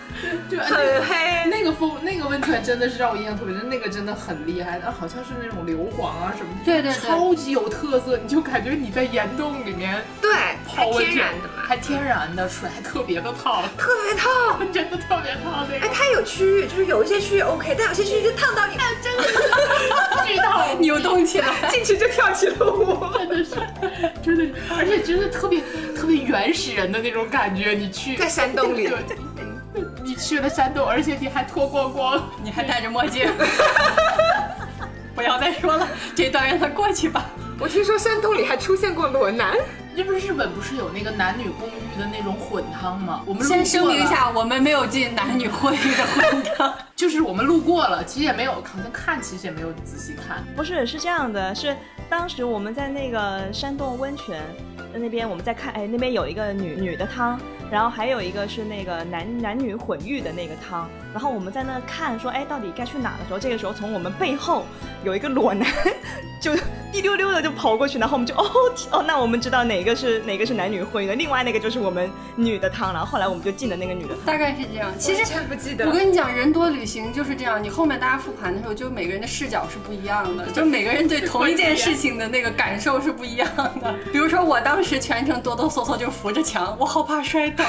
[0.50, 1.50] 对，很黑。
[1.50, 10.32] 那个风那个温泉真的是让我印象特别深，那个真的很厉害，那好像是那种硫磺啊什么，对对对超级有特色，你就感觉你在岩洞里面对，
[10.67, 11.28] 泡温泉
[11.67, 14.32] 还天然的水还特别的烫，特别烫。
[14.72, 19.24] 真的特别烫那哎，个，它有区域，就是有一些区域 OK，但有些区域就烫到你，真的
[20.26, 21.48] 巨烫， 扭动起来。
[21.70, 22.98] 进去就跳起了舞。
[23.17, 23.52] 真的是，
[24.24, 25.62] 真的是，而且真的特别
[25.96, 28.98] 特别原始人的那种感觉，你去在山洞里对，
[30.03, 33.31] 你去了山洞，而且你还脱光光，你还戴着墨镜。
[35.15, 37.25] 不要再说了，这段让它过去吧。
[37.60, 39.55] 我听说山洞里还出现过裸男，
[39.93, 43.21] 那不是日本不是有那个男女公寓的那种混汤吗？
[43.25, 46.73] 我们先，声明一下，我们没有进男女混浴的混汤。
[46.95, 50.43] 就是我们路过了，其实也没有，好像看其实也没有仔细看。
[50.55, 51.75] 不是，是这样的，是
[52.10, 54.41] 当时我们在那个山洞温泉
[54.93, 64.65] 那边，我们在看，哎，那边有一个女女的汤，然后还有一个是那个男男女混浴的那个汤，然后我们在那看说，哎，到底该去哪的时候，这个时候从我们背后
[65.04, 65.67] 有一个裸男，
[66.41, 66.56] 就
[66.91, 68.45] 滴溜溜的就跑过去，然后我们就哦
[68.91, 74.25] 哦，那我们知道哪个是哪个是男女混浴的，另外那个就是我们女的汤，然后后来我们就进了那个女的汤。
[74.25, 74.91] 大概是这样。
[74.99, 77.63] 其实不记得我跟你讲，人多旅行就是这样。
[77.63, 83.95] 你后面大家复盘的时候，就每个人的视角是不一样的，就每个人对同一件事情的那个感受是不一样的。
[84.12, 87.63] 比如说我当当时全程哆哆嗦嗦就扶着墙，我好怕摔倒。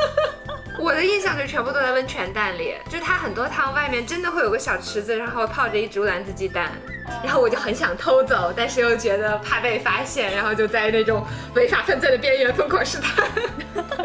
[0.80, 6.72] 我的印象就全部都在温泉蛋里，就它很多汤外面真的会有个小池子，然后泡着一竹篮子鸡蛋，
[7.22, 11.22] 然后我就很想偷走，但是又觉得怕被发现，然后就在那种
[11.54, 13.28] 违法犯罪的边缘疯狂试探。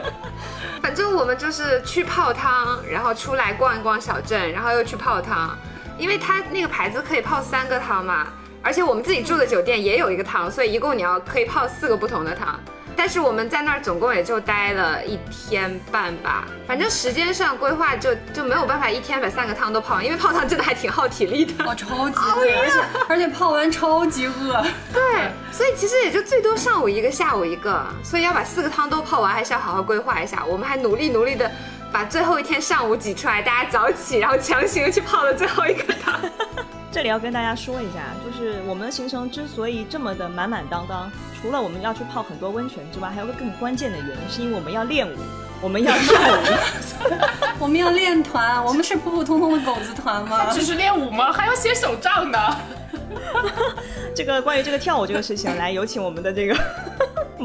[0.84, 5.58] 反正我们就是去泡汤，然后出来逛一逛小镇，然后又去泡汤，
[5.98, 8.28] 因为它那个牌子可以泡三个汤嘛，
[8.66, 12.60] 而且我们自己住的酒店也有一个汤，所以一共你要可以泡四个不同的汤。
[12.98, 21.66] 但是我们在那儿总共也就待了一天半吧，反正时间上规划就就没有办法一天把三个汤都泡完，因为泡汤真的还挺耗体力的。
[21.68, 24.66] 我超级饿， 而且而且泡完超级饿。
[24.92, 30.44] 对，所以其实也就最多上午一个，下午一个，所以要把四个汤都泡完，还是要好好规划一下。
[30.44, 31.52] 我们还努力努力的
[31.92, 36.18] 把最后一天上午挤出来，大家早起，然后强行去泡了最后一个汤。
[36.92, 45.16] 这里要跟大家说一下，就是我们的行程之所以这么的满满当当，除了我们要去泡很多温泉之外，还有个更关键的原因，是因为我们要练舞，
[45.62, 46.42] 我们要跳舞。
[47.60, 50.52] 我们要练团，我们是普普通通的狗子团吗？
[50.52, 51.32] 只是练舞吗？
[51.34, 52.40] 还要写手账呢。
[54.16, 56.56] 这个关于这个跳舞这个事情，来有请我们的这个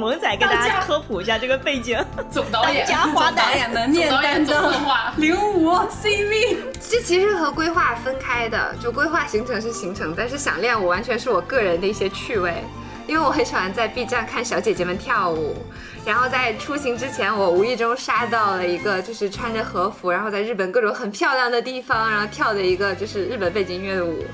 [0.00, 2.02] 萌仔给大家科普一下这个背景。
[2.32, 6.56] 总导演，家花导演门面担当，划，零五 CV。
[6.88, 12.64] 这其实和规划分开的，就规划行程是行程，但是想练舞完全是我个人的一些趣味，
[13.06, 15.54] 因为我很喜欢在 B 站看小姐姐们跳舞。
[16.06, 24.24] 然后在出行之前，我无意中刷到了一个就是穿着和服，然后在日本各种很漂亮的地方，然后跳的一个就是日本背景音乐的舞，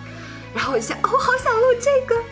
[0.55, 2.23] 然后我就想，哦，好想录这个。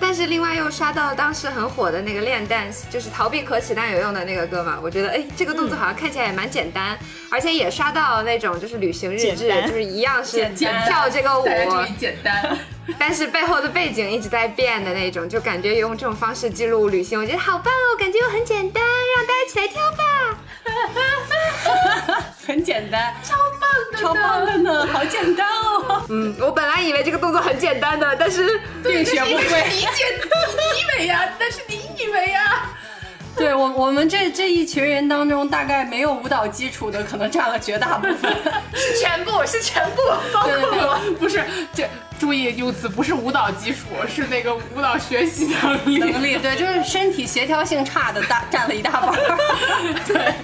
[0.00, 6.98] 但是另外又刷到当时很火的那个练 dance，就是逃避可耻但有用的那个歌嘛，我觉得哎，这个动作好像看起来也蛮简单，
[7.30, 11.44] 而且也刷到那种就是旅行日志，就是一样是跳这个舞。
[11.98, 12.56] 简单。
[12.98, 18.82] 但是背后的背景一直在变的那种，就感觉用这种方式记录旅行，我觉得好棒哦，感觉又很简单，
[19.16, 20.04] 让大家一起来跳吧。
[22.46, 26.04] 很简单，超棒的，超棒的呢，好简单哦。
[26.08, 29.64] 嗯，我本来以为这个动作很简单的，但是并学不会。
[29.70, 31.28] 你简你以为呀？
[31.38, 32.70] 但是你以为呀？
[33.36, 38.32] 对我，我们这这一群人当中，大概没有舞蹈基础的，可能占了绝大部分。
[38.72, 41.44] 是全部，是全部，包括不是，
[41.74, 45.98] 这注意用词，不是舞蹈基础，是那个舞蹈学习能力。
[45.98, 49.38] 能力，对，就是身体协调性差的大占了一大半儿。
[50.06, 50.34] 对，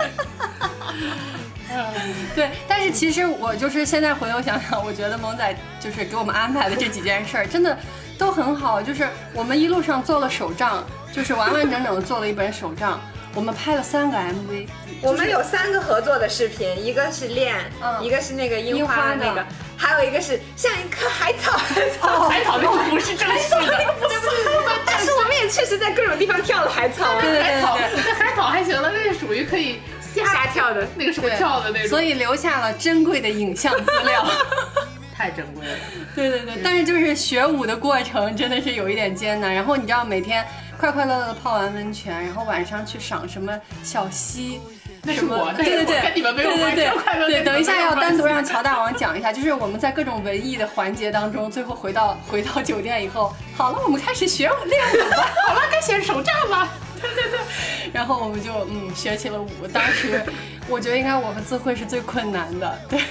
[2.34, 7.78] 对，但是其实我就是现在回头想想，我觉得萌仔就是给我们安排的这几件事儿，真的
[8.18, 8.82] 都很好。
[8.82, 13.00] 就是我们一路上做了手账，就是完完整整的做了一本手账。
[13.32, 14.66] 我们拍了三个 MV，
[15.02, 19.46] 我们有三个合作的视频，一个是练，嗯一个是那个樱樱花的那个，
[19.76, 23.94] 还有一个是像一棵海草，海草，海草那个不是正式的，
[24.84, 27.74] 但是我们也确实在各种地方跳了海草，对对海草
[28.18, 29.78] 海草还行了，那是属于可以
[30.12, 30.84] 瞎瞎跳的。
[30.96, 34.26] 那个是会跳的那种，所以留下了珍贵的影像资料。
[35.16, 35.72] 太珍贵了。
[36.16, 39.54] 对对对，但是就是学舞的过程真的是有一点艰难。
[39.54, 40.44] 然后你知道每天
[40.80, 43.52] 快快乐乐的泡完温泉，然后晚上去赏什么
[43.84, 44.58] 小溪。
[45.02, 46.76] 那是什么我，那是我对对对，跟你们没有关系。
[46.76, 55.30] 对对等一下要单独让乔大王讲一下，就是我们在各种文艺的环节当中，最后回到回到酒店以后，好了，我们开始学舞练舞吧。
[55.48, 56.66] 好了，该写手账了。
[57.92, 59.48] 然后我们就嗯学起了舞。
[59.70, 60.22] 当时
[60.66, 63.02] 我觉得应该我和自慧是最困难的，对。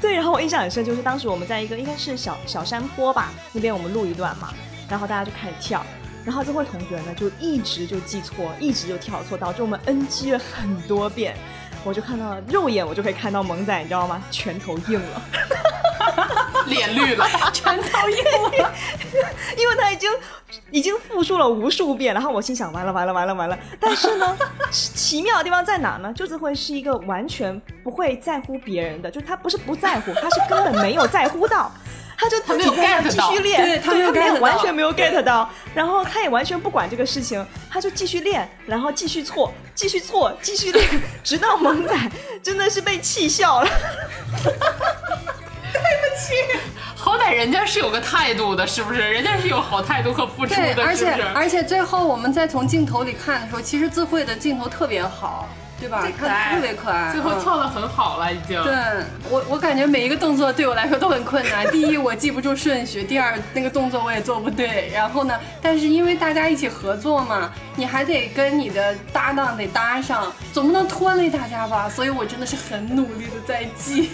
[0.00, 4.48] 对，然后我印象很深，就是当时我们在一个应该是小小山坡吧，那边我们录一段嘛，
[4.88, 5.84] 然后大家就开始跳，
[6.24, 11.36] 然后这位同学呢就一直就记错，一直就跳错，导致我们 NG 了很多遍。
[11.84, 14.22] 我就看到肉眼我就可以看到萌仔，你知道吗？
[14.30, 15.22] 拳头硬了，
[16.66, 18.24] 脸绿了， 拳头硬
[18.62, 18.72] 了，
[19.58, 20.08] 因为他已经
[20.70, 22.14] 已经复述了无数遍。
[22.14, 23.58] 然后我心想，完了完了完了完了。
[23.80, 24.38] 但是呢，
[24.70, 26.12] 奇妙的地方在哪呢？
[26.12, 31.72] 就是会是一个完全不会在乎别人的，就是他不是不在乎，他是根本没有在乎到。
[32.22, 40.88] 他就自己在那继续练，对他没有完全没有 get 到，然后他也完全不管这个事情，他就继续练，然后继续错，继续错，继续练，
[41.24, 41.92] 直到萌仔
[42.40, 43.68] 真的是被气笑了。
[45.72, 46.60] 对不起，
[46.94, 49.00] 好歹人家是有个态度的，是不是？
[49.00, 55.48] 人家是有好态度和付出的，而且而且最后我们再从镜头里看的时候，其实自慧的镜头特别好。
[55.82, 56.06] 对吧？
[56.16, 58.62] 他特别可爱，最后跳的很好了，已经。
[58.62, 58.72] 对
[59.28, 61.66] 我，我感觉每一个动作对我来说都很困难。
[61.72, 64.88] 第一，我记不住顺序；第二，那个动作我也做不对。
[64.94, 71.88] 然后呢，但是因为大家一起合作嘛，你还得跟你的搭档得搭上，总不能拖累大家吧？
[71.88, 74.10] 所以我真的是很努力的在记。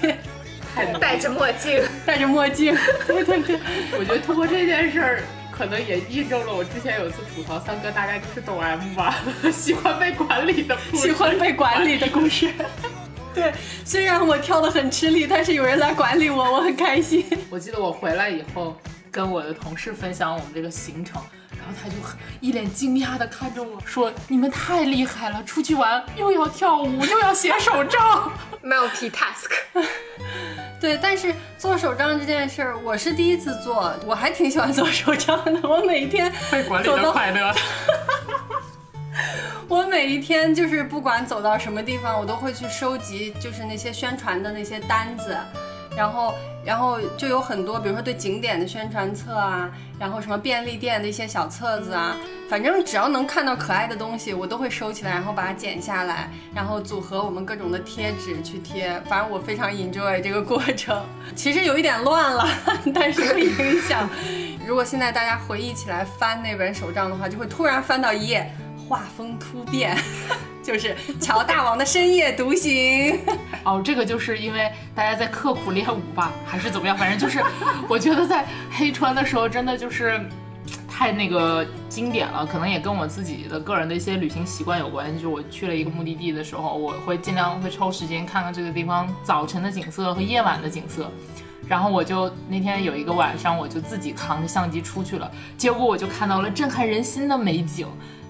[1.01, 2.75] 戴着墨镜，戴着墨镜。
[3.07, 3.59] 对对对，
[3.99, 5.23] 我觉得通过这件事儿。
[5.59, 9.17] 可能也印证了我之前有一次吐槽三哥大概就是懂 M 吧，
[9.53, 12.49] 喜欢被管理的，喜欢被管理的故事。
[13.35, 13.53] 对，
[13.85, 17.27] 虽然我跳的很吃力，但是有人来管理我，我很开心。
[17.51, 18.77] 我记得我回来以后
[19.11, 21.38] 跟我的同事分享我们这个行程，然
[21.69, 21.95] 后他就
[22.41, 29.51] 一脸惊讶的看着我说：“你们太厉害了，出去玩又要跳舞又要写手账，multitask。
[30.81, 35.69] ”对，但是做手账这件事儿，我是第一次做，我还挺喜欢做手账的。
[35.69, 37.55] 我每一天被管理的快乐。
[39.67, 45.37] 我每一天就是不管走到什么地方，我都会去收集，就是那些宣传的那些单子。
[45.99, 46.33] 然后，
[46.65, 49.69] 然后就有很多，比如说对景点的宣传册啊，
[49.99, 52.17] 然后什么便利店的一些小册子啊，
[52.49, 58.89] 反正只要能看到可爱的东西，我都会收起来，然后把它剪下来，然后组合我们各种的贴纸去贴。
[59.09, 62.47] 反正我非常 enjoy 这个过程，其实有一点乱了，
[62.95, 64.09] 但是不影响。
[64.65, 68.49] 如果现在大家回忆起来翻那本手账的话，就会突然翻到一页。
[68.89, 69.95] 画风突变，
[70.69, 73.19] 就是乔大王的深夜独行。
[73.65, 76.95] 哦，这个就是因为大家在刻苦练舞吧，还是怎么样？
[76.95, 77.43] 反正就是，
[77.89, 80.21] 我觉得在黑川的时候，真的就是
[80.87, 82.45] 太那个经典了。
[82.45, 85.23] 可能也跟我自己的个人的一些旅行习惯有关系。
[85.23, 91.11] 就我去了一个目的地的时候，我会尽量会抽时间看看这个地方早晨的景色和夜晚的景色。
[91.67, 97.87] 然后我就那天有一个晚上，我就自己扛着相机出去了，结果我就看到了震撼人心的美景。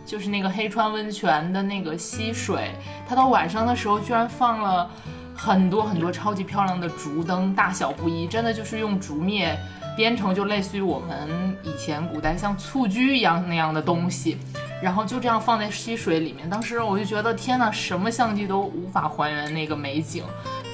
[0.08, 2.70] 就是那个黑川温泉的那个溪水，
[3.06, 4.90] 它到晚上的时候居然放了
[5.34, 9.54] 很多很多超级漂亮的竹灯，大小不一，真的就是用竹篾
[9.98, 14.38] 编成，就类似于我们以前古代像蹴鞠一样那样的东西，
[14.82, 16.48] 然后就这样放在溪水里面。
[16.48, 20.24] 当时我就觉得天哪，什么相机都无法还原那个美景，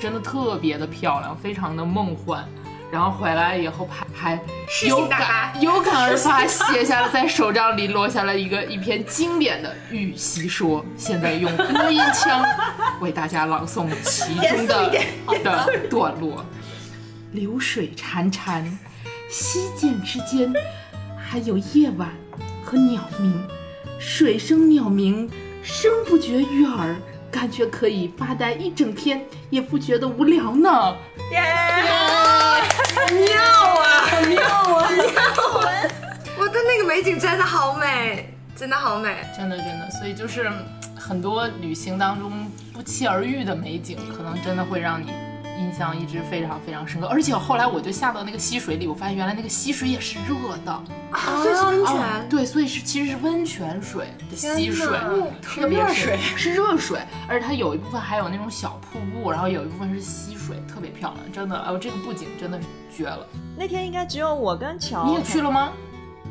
[0.01, 2.49] 真的特别的漂亮，非常的梦幻。
[2.95, 4.41] 然后回来以后拍拍，
[4.87, 10.81] 有感有感而发，写下了在手账里落下了一个一篇经典的《玉溪说》。
[10.97, 12.47] 现在用播音腔
[13.03, 14.93] 为大家朗诵其中的
[15.43, 16.47] 的段落：
[17.33, 18.65] 流水潺潺，
[19.29, 20.53] 溪涧之间
[21.19, 22.11] 还有夜晚
[22.65, 23.45] 和鸟鸣，
[23.99, 25.29] 水声鸟鸣，
[25.65, 26.95] 声不绝于耳，
[27.29, 30.95] 感觉可以发呆一整天也不觉得无聊呢。
[33.13, 35.03] 妙啊，妙啊，妙
[35.61, 35.71] 啊！
[36.39, 39.91] 我的那个美景真的好美，真的好美，真的真的。
[39.91, 40.51] 所以就是
[40.97, 45.13] 很多旅行当中不期而遇的美景，可能真的会让你
[45.59, 47.07] 印象一直非常非常深刻。
[47.07, 50.73] 而且后来我就下到那个溪水里，我发现原来那个溪水也是热的
[51.11, 52.29] 啊，所以是温泉。
[52.29, 54.87] 对，所以是其实是温泉水的溪水，
[55.41, 61.57] 特别水，是热水，而且它有一部分还有那种小瀑布，然后有一部分是溪水，特别漂亮，真的。
[61.59, 62.67] 哎呦，这个布景真的是。
[62.97, 63.27] 绝了！
[63.59, 65.73] 那天应该只有我跟乔，你也去了吗？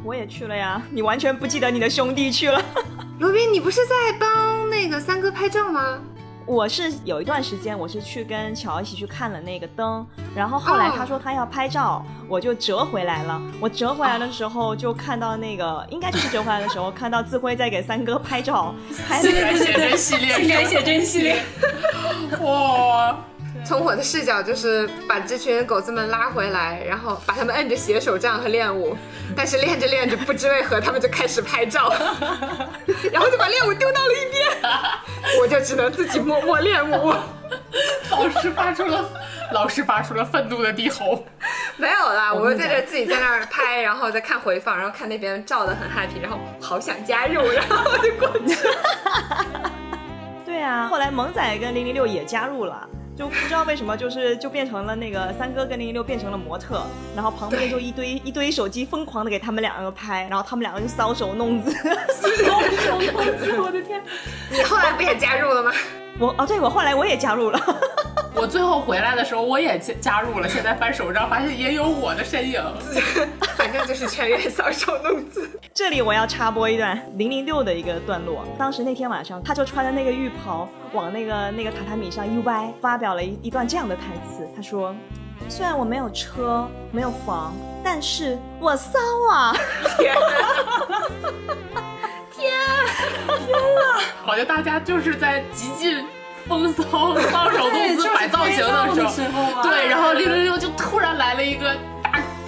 [0.01, 0.82] 我也去了呀。
[0.89, 2.63] 你完全不记得你的兄弟去了。
[3.19, 5.99] 罗宾，你不是在帮那个三哥拍照吗？
[6.45, 13.41] 我是有一段时间，我是去跟乔一起去看了那个灯，然后后来他说他要拍照，我就折回来了。
[13.61, 18.75] 我折回来的时候就看到那个，应该就是折回来的时候看到自辉在给三哥拍照，
[19.07, 21.41] 拍那个写真系列，应 该写真系列，
[22.41, 23.17] 哇！
[23.66, 28.95] 从我的视角就是把这群狗子们拉回来，然后把他们摁着写手账和练舞，
[29.36, 31.91] 但是练着练着，不知为何他们就开始拍照，
[33.11, 34.47] 然后就把练舞丢到了一边，
[35.41, 37.14] 我就只能自己默默练舞。
[38.11, 39.09] 老师发出了
[39.51, 41.24] 老师发出了愤怒的低吼。
[41.78, 48.57] 没有啦，我就在这自己在那儿拍，然后再看回放，然后看那边照的很 happy，然后好想加入，然后我就过去。
[50.45, 52.88] 对啊，后来萌仔跟零零六也加入了。
[53.16, 56.82] 就不知道为什么，就是就变成了那个三哥跟零一六变成了模特，
[57.16, 61.72] 然后旁边就一堆一堆手机疯狂的给他们两个拍，然后他们两个就搔首弄姿，
[62.22, 64.01] 搔首弄姿，我的天！
[64.51, 65.72] 你后来不也加入了吗？
[66.20, 67.59] 我哦，对我后来我也加入了。
[68.36, 70.47] 我最后回来的时候，我也加加入了。
[70.47, 72.61] 现在翻手账，发现也有我的身影。
[73.55, 75.49] 反正就是全员搔首弄姿。
[75.73, 78.45] 这里我要插播一段零零六的一个段落。
[78.57, 84.47] 当时那天晚上，他就穿着那个浴袍，往那个那个榻榻米上一歪，发表了一一段这样的台词。
[84.55, 84.95] 他说
[85.47, 87.53] ：“虽然我没有车，没有房，
[87.84, 88.99] 但是我骚
[89.31, 89.55] 啊！”
[89.95, 90.13] 天
[92.36, 92.51] 天
[93.47, 94.01] 天啊！
[94.25, 96.03] 好像大家就是在极尽。
[96.47, 96.83] 风骚、
[97.31, 101.75] 骚手公司、摆造型的时候，对，然后六六六就突然来了一个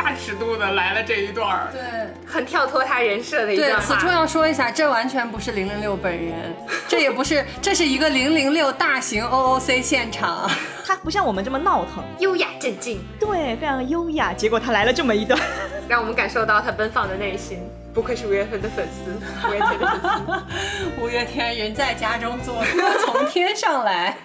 [0.06, 1.82] 大大尺度的来了这一段儿，对，
[2.28, 6.56] 很跳脱他人设的一段对，此处要说一下，这完全不是零零六本人，
[6.88, 10.48] 这也不是，这是一个零零六大型 OOC 现场，
[10.86, 14.32] 他不像我们这么闹腾，优雅镇静，对，非常优雅。
[14.32, 15.42] 结果他来了这么一段，
[15.90, 17.68] 让我们感受到他奔放的内心。
[17.92, 19.12] 不愧是五月份的粉丝，
[19.50, 21.02] 五月天的粉丝。
[21.02, 24.16] 五月天人在家中坐，歌从天上来。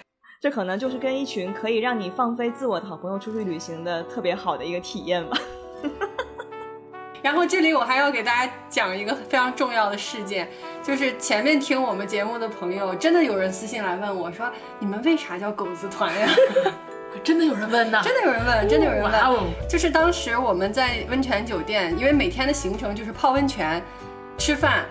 [0.42, 5.36] 这可能就是跟一群可以让你放飞自我的好朋友出去旅行的特别好的一个体验吧。
[7.22, 10.48] 然后这里我还要给大家讲一个非常重要的事件，
[10.82, 14.50] 就是前面听我们节目的朋友，真的有人私信来问我说
[14.80, 16.28] ：“你们为啥叫狗子团呀？”
[17.24, 19.12] 真的有人问呐， 真的有人问，真的有人问。
[19.68, 23.82] 就是当时我们在温泉酒店，因为每天的行程就是泡温泉、
[24.38, 24.86] 吃饭、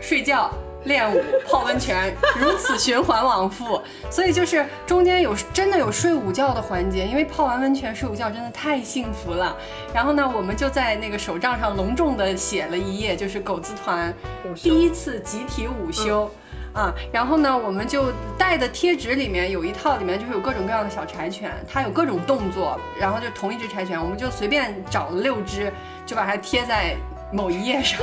[0.00, 0.50] 睡觉、
[0.84, 3.82] 练舞、 泡温泉，如此循环往复。
[4.10, 9.56] 所以就是中间有真的有睡午觉的环节，因为泡完温泉睡午觉真的太幸福了。
[9.92, 14.14] 然后呢，我们就在那个手账上隆重的写了一页，就是狗子团
[14.54, 16.30] 第一次集体午休。
[16.74, 18.06] 啊，然后呢，我们就
[18.36, 25.72] 带的贴纸里面有一套，里面就是有各种各样的小柴犬，它有各种动作，然后就同一只柴犬，我们就随便找了六只，
[26.04, 26.96] 就把它贴在
[27.34, 28.00] 某一页上，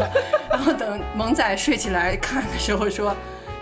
[0.50, 3.16] 然后等萌仔睡起来看的时候说。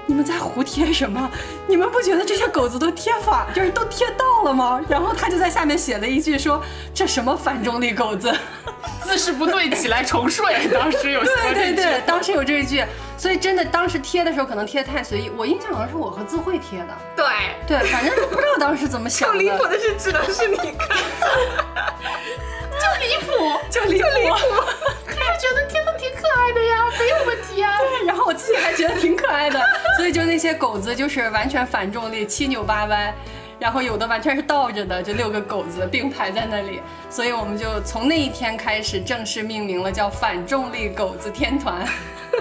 [0.09, 1.29] 你们在胡贴什么？
[1.67, 4.81] 你们不觉得这些狗子都贴反，就是都贴到了吗？
[4.89, 6.59] 然后他就在下面写了一句说
[6.95, 8.35] ：“这什么反中立狗子，
[9.03, 11.21] 姿势不对，起来重睡。”当时有
[11.53, 12.83] 对对对，当时有这一句，
[13.19, 15.29] 所以真的当时贴的时候可能贴的太随意。
[15.37, 16.87] 我印象好像是我和智慧贴的。
[17.15, 17.25] 对
[17.67, 19.35] 对，反正不知道当时怎么想的。
[19.35, 20.97] 更离谱的是，只能是你看，
[22.81, 24.07] 就离谱，就离谱。
[25.39, 27.77] 觉得贴的挺可爱的呀，没有问题啊。
[27.77, 29.65] 对，然后我自己还觉得挺可爱的，所
[30.11, 33.13] 就那些狗子就是完全反重力，七扭八歪，
[33.59, 41.87] 然后有的完全是倒着的，就六个狗子并排在那里，所以我们就从那一天开始正式命名了，叫反重力狗子天团。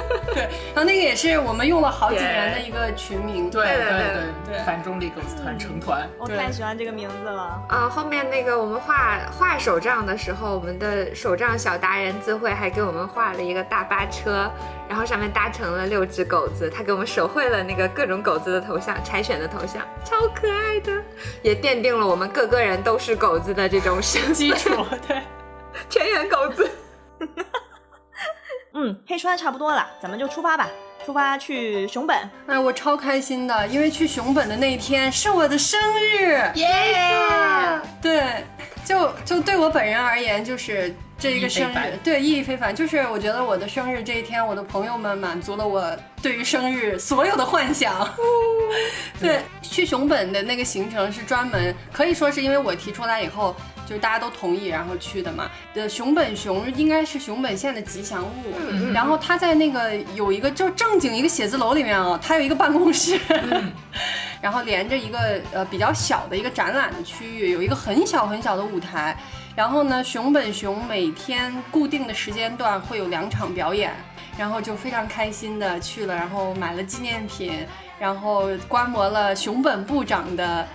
[0.35, 0.43] 对，
[0.75, 3.51] 然后那个也是我们用了好几年的一个群名。
[3.51, 6.09] 对对对对，反重力狗子团成团。
[6.19, 7.63] 我太喜欢这个名字了。
[7.69, 14.51] 啊，后面那个我们画画手账的时候，我们的手账小达人自慧还给我们画了一个大巴车，
[14.89, 20.93] 然后上面搭乘了六只狗子，他给我们手绘了那个各种狗子的头像，柴犬的头像，超可爱的，
[21.43, 24.01] 也奠定了我们各个人都是狗子的这种
[24.33, 24.85] 基础。
[25.07, 25.23] 对，
[25.89, 26.71] 全员狗子。
[28.81, 30.69] 嗯，黑川差不多了，咱们就出发吧。
[31.05, 32.17] 出发去熊本。
[32.47, 36.49] 哎，我超开心的，因为去熊本的那一天是我的生日。
[36.55, 37.81] 耶！
[38.01, 38.45] 对，
[38.85, 42.73] 就就对我本人而言，就是这一个生日，对意义非凡。
[42.75, 45.91] 就是我觉得我的生日这一天，我的朋友们满足了我
[46.23, 48.09] 对于生日所有的幻想。
[49.21, 53.57] 对，去熊本的那个行程是专门可以说是因为我提出来以后。
[53.89, 55.51] 就是大家都同意，然后去的嘛。
[55.73, 63.19] 的熊本熊应该是熊本县的吉祥物，然后他在那个有一个就正经一个写字楼里面啊，他有一个办公室，
[64.43, 69.17] 然后连着一个呃比较小的一个展览的区域，有一个很小很小的舞台。
[69.57, 73.93] 然后呢，熊本熊每天固定的时间段会有两场表演，
[74.37, 77.67] 然后就非常开心的去了，然后买了纪念品，
[77.99, 80.69] 然后观摩了熊本部长的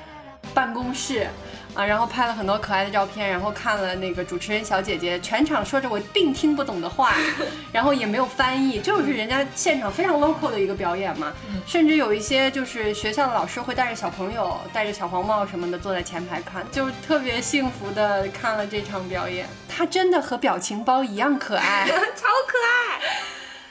[0.51, 1.27] 办公室。
[1.73, 7.15] 啊，然后拍了很多可爱的照片，然后看了那个主持人小姐姐全场说着我并听不懂的话，
[7.73, 11.33] 然后也没有翻译，就是人家现场非常 local 的一个表演嘛。
[11.65, 19.47] 甚至有一些就是学校的老师会带着小朋友，戴着小黄帽什么的坐在前排看，就特别幸福的看了这场表演。
[19.67, 23.01] 他真的和表情包一样可爱， 超可爱。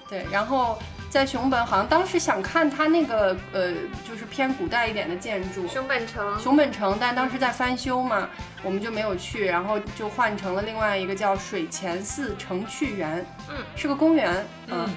[0.08, 0.78] 对，然后。
[1.12, 3.70] 在熊本，好像当时想看他那个呃，
[4.08, 6.40] 就是偏古代一点的建筑，熊本城。
[6.40, 8.30] 熊本城，但当时在翻修嘛，
[8.62, 14.88] 我们就没有去，然后就换成了另外一个叫水前寺城趣园，嗯，是个公园，嗯，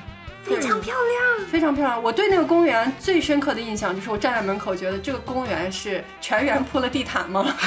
[0.46, 2.02] 非常漂亮，非常漂亮。
[2.02, 7.54] 我对那个公园最深刻的印象就是，我站在门口觉得这个公园是全员铺了地毯吗？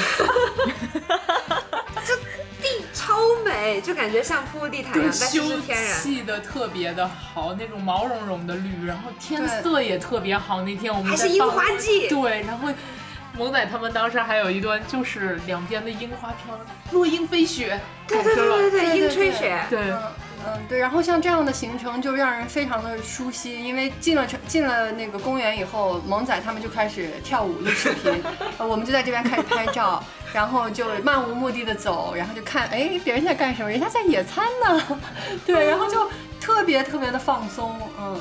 [2.07, 2.17] 这
[2.63, 10.63] 地超美，就感觉像铺地毯一样，但是是天然，砌的特别的好，那种毛茸茸的绿，然后天色也特别好。
[10.63, 12.69] 那天我们还是樱花季，对，然后
[13.37, 16.59] 萌仔他们当时还有一段就是两边的樱花飘，
[16.93, 19.81] 落英飞雪，对对对对对，樱吹雪，对。
[19.81, 20.03] 嗯，
[20.69, 28.23] 对，然后像这样的行程就让人非常的舒心，因为进了城进了那个公园以后，萌仔他们就开始跳舞录视频，
[28.59, 33.71] 我们就在这边开始拍照，然后就漫无目的的走，然后就看，哎，别人在干什么？
[33.71, 34.99] 人家在野餐呢，
[35.47, 38.21] 对，然后就特别特别的放松，嗯，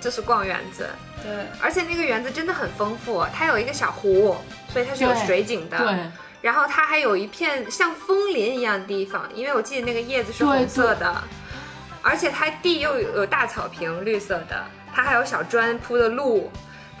[0.00, 0.88] 就是逛园子，
[1.22, 4.36] 对，而且那个园子真的很丰富，它有一个小湖，
[4.72, 5.94] 所以它是有水景的，对，
[6.40, 11.22] 然后它还有一片像枫林一样的地方，因为我记得那个叶子是红色的。
[12.04, 16.50] 而且它地又有有大草坪，绿色的，它还有小砖铺的路，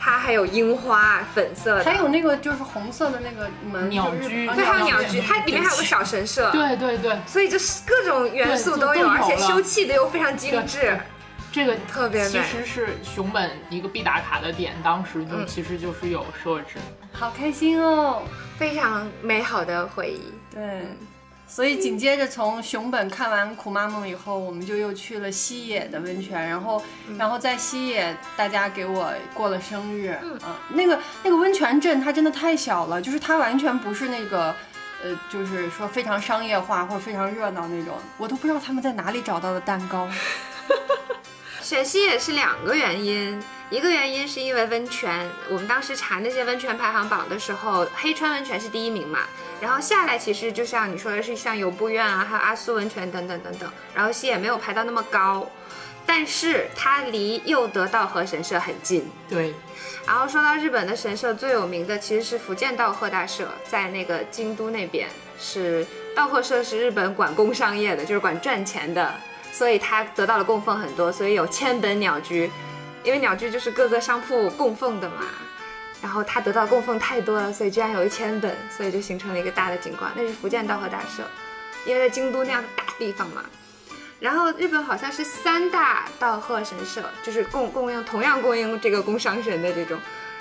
[0.00, 10.98] 它还有樱花，粉色的，还有那个就是红色的那个门鸟居，对，还有鸟居，它里面还有个小神社，对对对，所以就是各种元素都有，而且修葺的又非常精致，
[11.52, 16.78] 这个特别美，其实是熊本一个必打卡的点，当时就其实就是有设置，
[17.12, 18.22] 好开心哦，
[18.58, 20.82] 非常美好的回忆，对。
[21.54, 26.82] 所以紧接着从熊本看完苦妈梦以后，我们就又去了西野的温泉，然后，
[27.16, 30.36] 然后在西野大家给我过了生日，嗯，
[30.70, 34.52] 那个那个温泉镇它真的太小了，就是它完全不是那个，
[35.04, 40.08] 呃，就是说非常商业化或者非常热闹那种，我都不知道他们在哪里找到的蛋糕。
[41.62, 43.40] 选西野是两个原因，
[43.70, 49.20] 一个原因是因为温泉，我们当时查那些温泉排行榜的时候，黑川温泉是第一名嘛。
[49.60, 53.70] 然后下来，其实就像你说的是，像游步院啊，还有阿苏温泉等等等等。
[53.94, 55.48] 然后戏也没有排到那么高，
[56.04, 59.10] 但是它离又得道和神社很近。
[59.28, 59.54] 对。
[60.06, 65.08] 然后说到日本的神社，最有名的其实是福建道贺大社，在那个京都那边，
[65.40, 69.14] 是道贺社是日本管工商业的，就是管赚钱的，
[69.50, 72.50] 所以它得到了供奉很多，所以有千本鸟居，
[73.02, 75.24] 因为鸟居就是各个商铺供奉的嘛。
[76.04, 80.12] 然后他得到供奉太多了，所以居然有一千本，所以就形成了一个大的景观。
[80.14, 81.22] 那是福建道和大社，
[81.86, 83.42] 因为在京都那样的大地方嘛。
[84.20, 89.98] 然后日本好像是三大道贺神社，就是供供应同样供应这个工商神的这种。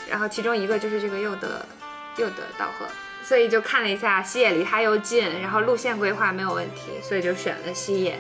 [0.09, 1.65] 然后其中一个就是这个又德
[2.17, 2.85] 又德道贺，
[3.23, 8.19] 所以就看了一下西野离他又近，然后路线规划没有问题，所以就选了西野。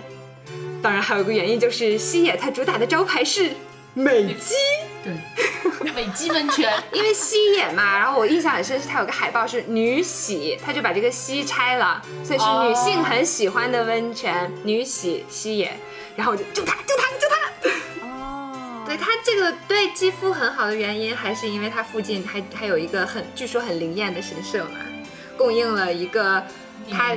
[0.81, 3.51] 当然还有一个原因就是西野它主打的招牌是
[3.93, 4.55] 美肌。
[5.03, 5.13] 对，
[5.93, 15.73] 美肌温泉， 因为西野嘛，然后我印象很深是它有个海报是女洗，他就把这个西拆了，所以是女性很喜欢的温泉，女洗西野，
[16.15, 24.79] 然后我就就它就它就它，哦，对它这个对肌肤很好的原因，还是因为它附近还还有一个很据说很灵验的神社嘛，
[25.37, 26.41] 供应了一个
[26.89, 27.13] 它。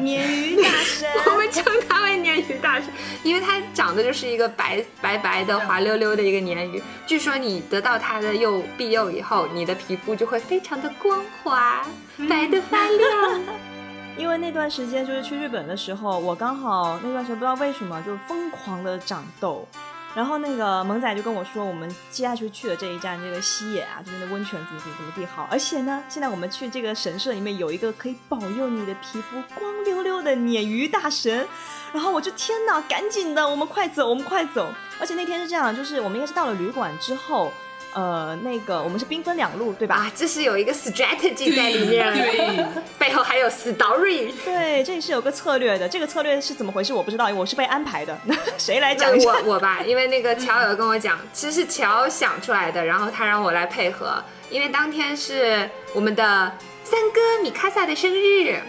[0.00, 2.88] 鲶鱼大神，我们称它为鲶鱼大神，
[3.22, 6.82] 因为它长得就是一个白白白的、滑溜溜的一个鲶鱼。
[7.06, 11.86] 据说你得到它的幼庇佑以后，你的皮肤就会非常的光滑，
[12.28, 13.40] 白的发亮。
[14.18, 19.68] 因为那段时间就是去日本的时候，我刚好那段时候不知道为什么就疯狂的长痘。
[20.16, 25.46] 然后那个萌仔就跟我说，我们接下去去的这一站，这个西野啊，这边的温泉怎么怎么怎么地好。
[25.50, 31.46] 而且呢，现在我们去这个神社里面有一个可以保佑你的皮肤光溜溜的鲶鱼大神。
[31.92, 34.72] 然后我就天哪，赶紧的，我们快走，我们快走。
[34.98, 37.52] 而且那天是这样，就是我们应该是到了旅馆之后。
[37.96, 39.94] 呃，那个我们是兵分两路，对吧？
[39.94, 42.66] 啊，这是有一个 strategy 在里面，对，
[42.98, 45.88] 背后还有 story，对，这是有个策略的。
[45.88, 46.92] 这个策略是怎么回事？
[46.92, 48.14] 我不知道，我是被安排的。
[48.58, 49.30] 谁来讲一下？
[49.46, 56.52] 我我吧，因为那个乔有跟我讲，其实是乔想出来的，然后他让我来配合，因为当天是我们的
[56.84, 58.60] 三哥米卡萨的生日，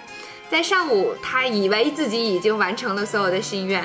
[0.49, 3.83] 在上午他以为自己已经完成了所有的心愿。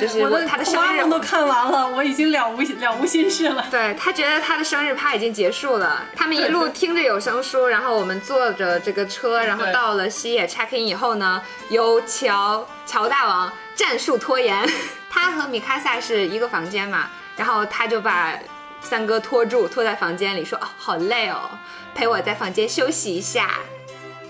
[0.00, 3.66] 就是我的他的生日都看完了，我已经了无了无心事了。
[3.70, 14.68] 对他觉得他的生日趴已经结束了，他们一路听着有声书，然后我们坐着这个车，然后到了西野 check in 以后呢，由乔乔大王战术拖延，
[15.08, 18.38] 他和米卡萨是一个房间嘛，然后他就把
[18.80, 21.50] 三哥拖住，拖在房间里说，哦，好累哦，
[21.94, 23.48] 陪我在房间休息一下。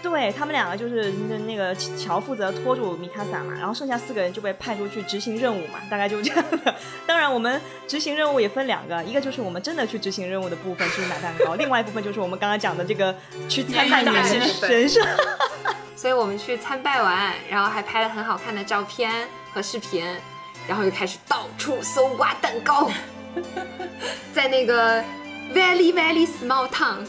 [0.03, 6.75] 对他们两个就是那那个乔负责拖住米卡萨嘛，然后剩下四个人就被派出去执行任务嘛，大概就这样的。
[7.07, 13.15] 当然，我们执行任务也分两个，一个就是我们真的去执行任务的部分，去买蛋糕；，另外一部分就是我们刚刚讲的这个
[13.49, 15.01] 去参拜年神神神社。
[15.97, 19.13] 所以我们去参拜完，然后还拍了很好看的照片
[19.53, 20.07] 和视频，
[20.69, 22.89] 然后就开始到处搜刮蛋糕，
[24.33, 25.03] 在那个
[25.53, 27.05] very very small town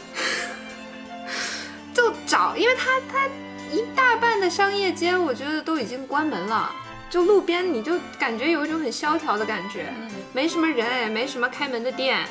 [1.94, 3.26] 就找，因为它它
[3.70, 6.70] 一大半的商业街，我觉得都已经关门了。
[7.08, 9.92] 就路边你就感觉有一种很萧条的感觉，
[10.32, 12.24] 没什么人，也没什么开门的店。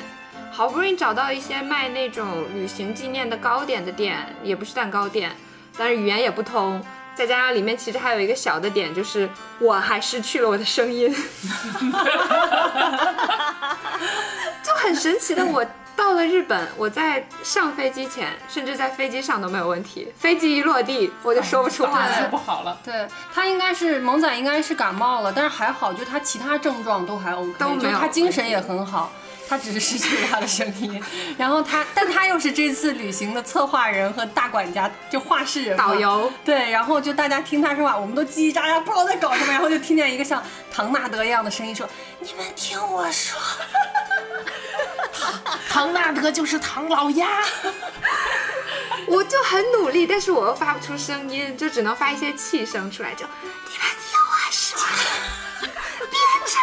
[0.50, 5.30] 好不容易找到一些卖那种旅行纪念的糕点的店，也不是蛋糕店，
[5.76, 6.82] 但是语言也不通，
[7.14, 9.28] 再加上里面其实还有一个小的点，就是
[9.60, 11.14] 我还失去了我的声音，
[14.62, 15.64] 就很神奇的我。
[16.00, 20.10] 到了日本，我在上飞机前，甚至在飞机上都没有问题。
[20.18, 22.22] 飞机一落地，我就说不出话说来。
[22.28, 22.78] 不好了。
[22.82, 29.12] 对他应该是萌仔，应该是感冒了，但是还好，就他其他症状都还 OK，都没有就他精神也很好。
[29.46, 31.02] 他只是失去了他的声音，
[31.36, 40.42] 然后他，但他又是这次旅行的策划人和大管家，就话事人、导游对，然后就大家听他说话，我们都叽叽喳喳，不知道在搞什么，然后就听见一个像
[40.72, 41.86] 唐纳德一样的声音说
[42.20, 43.38] ：“你们听我说。”
[45.68, 47.28] 唐纳德就是唐老鸭，
[49.06, 54.78] 我就很努力，但是我又发不出声音，就只能发一些气声出来，就你们听我说，
[56.10, 56.60] 别吵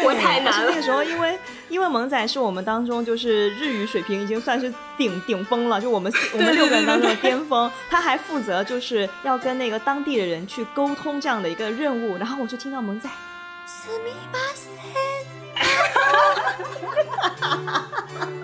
[0.00, 0.82] 了，我太难了那个。
[0.82, 7.68] 时候，因为因为萌仔是我们当中就是日语水平已经算是顶顶峰了，就我们我们六个人当中的巅峰。
[7.90, 13.08] 他还负责就是要跟那个当地的人去沟通这样的一个任务，然后我就听到萌仔。
[13.65, 14.69] すみませ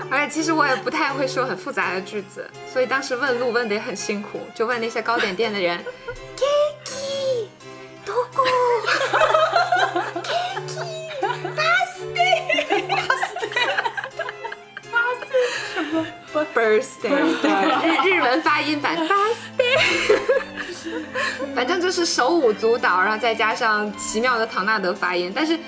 [0.09, 5.83] 而且其实我也不太会说很复杂的句子，所以当时问路问的也很辛苦，就问那些糕点店的人，
[6.37, 7.47] Kiki，
[8.05, 8.43] どこ
[16.54, 17.08] ？Birthday，
[17.84, 20.18] 日日文发音版 birthday，
[21.54, 25.58] 反正就是手舞足蹈，然后再加上奇妙的唐纳德发音，但是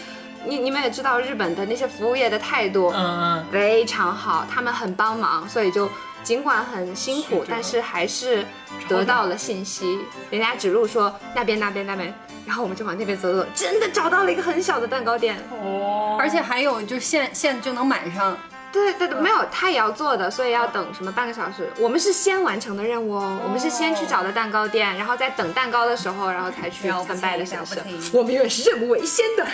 [0.45, 5.89] 你你们也知道日本的那些服务业的态度，嗯，非常好，他们很帮忙，所以就
[6.23, 8.45] 尽管很辛苦，但是还是
[8.89, 9.99] 得到了信息。
[10.31, 12.13] 人家指路说那边那边那边，
[12.47, 15.37] 然后我们就往那边走走，真的找到了一个很小的蛋糕店。
[15.63, 18.37] 哦，而且还有就现现就能买上，
[18.75, 21.71] 对对对，没有，他也要做的，所以要等什么半个小时。
[21.79, 28.11] 我们是先完成的任务哦，我们是先去找的蛋糕店，然后在等蛋糕的时候，然后才去参拜的神社了不起。
[28.13, 29.47] 我们远是任务为先的，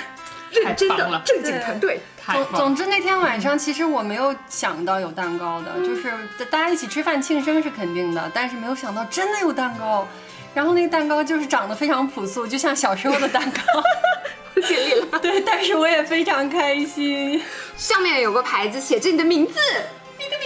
[0.51, 2.01] 认真的正经团队。
[2.33, 6.13] 总总之那天晚上，其实我没有想到有蛋糕的，就是
[6.51, 10.07] 大家一起吃饭庆生是肯定的，但是没有想到真的有蛋糕。
[10.55, 13.61] 然后那个蛋糕就是长得非常朴素，就像小时候的蛋糕。
[14.67, 15.19] 尽力了。
[15.21, 17.43] 对，但是我也非常开心。
[17.77, 19.55] 上面有个牌子写着你的名字，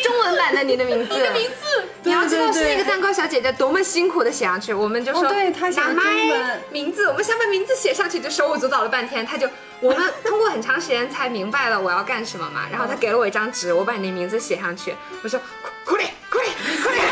[0.04, 1.84] 中文版的你的名字， 你的名字。
[2.04, 9.48] 你要知道是那个蛋糕小姐姐多么辛苦的写上去，我们就说，哦对她写的拿麦中文名字，我们想把名字写上去，就手舞足蹈了半天，她就。
[9.80, 15.38] 我们通过很长时间才明白了我要干什么嘛，然后她给了我一张纸，我把你的名字写上去，我说
[15.84, 17.04] 快点快点快点，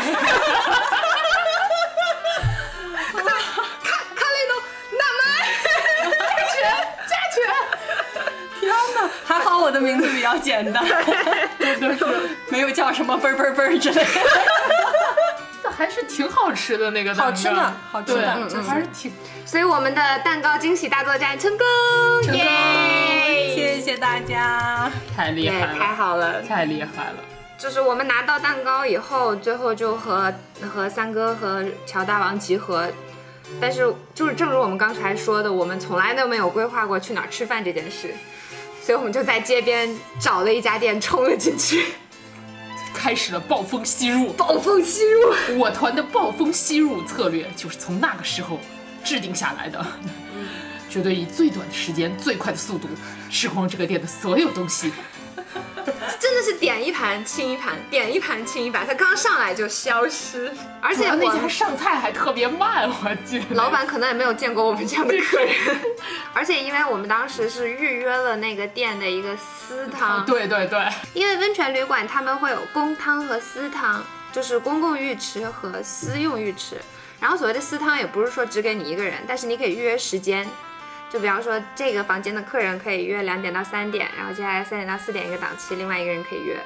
[9.73, 10.85] 的名字比较简单，
[11.57, 12.07] 对 对对，
[12.49, 14.05] 没有叫什么嘣儿嘣儿嘣儿之类的。
[15.63, 19.11] 这还是挺好吃的那个蛋糕，好吃的好吃的对，嗯嗯还是挺
[19.45, 21.65] 所以我们的蛋糕惊喜大作战成功，
[22.23, 24.91] 成功耶谢谢大家。
[25.15, 26.41] 太厉害了，太好了！
[26.41, 27.15] 太厉害了。
[27.57, 30.33] 就是我们拿到蛋糕以后，最后就和
[30.73, 32.89] 和三哥和乔大王集合。
[33.61, 38.13] 但是就是正如我们刚才说的，我们从来都没有规划过去哪儿吃饭这件事，
[38.85, 41.85] 所以我们就在街边找了一家店冲了进去，
[42.93, 45.33] 开始了暴风吸入，暴风吸入。
[45.57, 48.59] 我团的暴风吸入策略就是从那个时候
[49.01, 49.85] 制定下来的，
[50.89, 52.89] 绝对以最短的时间、最快的速度
[53.31, 54.91] 吃光这个店的所有东西。
[56.19, 60.51] 真的是点一盘清一盘，点一盘清一盘，他刚上来就消失，
[60.81, 63.55] 而且那家上菜还特别慢，我记得。
[63.55, 65.53] 老板可能也没有见过我们这样的客人，
[66.33, 76.77] 而且因为我们当时是预约了那个店的一个私汤，对对对，因为温泉旅馆他们会有公汤和私汤，就是公共浴池和私用浴池。
[77.19, 80.45] 然后所谓的私汤也不是说只给你一个人，但是你可以预约时间，
[81.13, 86.57] 就比方说这个房间的客人可以约两点到三点，然后接下来三点到四点一个档期，另外一个人可以约，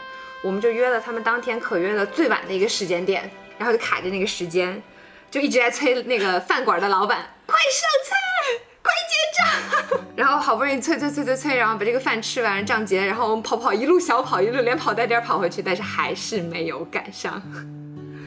[0.41, 4.81] 我们就约了他们当天可约的最晚的一个时间点，然后就卡着那个时间，
[5.29, 8.15] 就一直在催那个饭馆的老板，快上菜，
[8.81, 17.41] 快结账， 然后好不容易催催催催催，然后把这个饭吃完账结，然后我们跑跑一路小跑一路连跑带颠跑回去，但是还是没有赶上。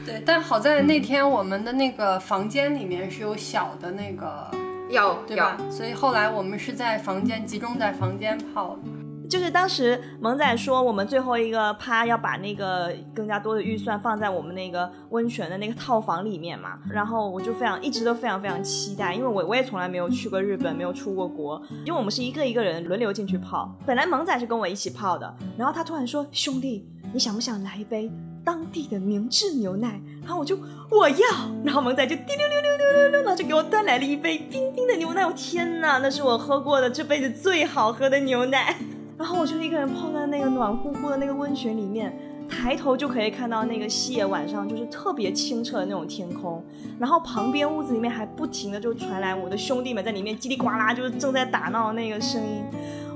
[0.05, 4.51] 对，但好在那天我们的那个房间里面是有小的那个，
[4.91, 5.57] 有有对吧？
[5.69, 8.81] 所以后来我们是在房间集中在房间泡的。
[9.29, 23.73] 就是当时萌仔说我们最后一个趴要把那个更加多的预算放在我们那个温泉的那个套房里面嘛，然后我就非常一直都非常非常期待，因为我我也从来没有去过日本，没有出过国，因为我们是一个一个人轮流进去泡。
[23.85, 28.11] 本来萌仔是跟我一起泡的，然后他突然说兄弟，你想不想来一杯
[28.43, 29.99] 当地的明治牛奶？
[30.21, 30.57] 然后我就
[30.89, 31.17] 我要，
[31.63, 35.25] 然后萌仔就滴溜溜溜溜溜溜，然后就给我端来了一杯冰冰的牛奶。
[35.25, 38.75] 我天哪，那是我喝过的这辈子最好喝的牛奶。
[39.17, 42.11] 然后我就一个人泡在那个暖乎乎的那个温泉里面，
[42.49, 46.63] 抬头就可以看到那个夕夜晚上就是特别清澈的那种天空，
[46.99, 52.63] 然后旁边屋子里面还不停的就传来我的兄弟们在里面叽里呱啦就是正在打闹的那个声音，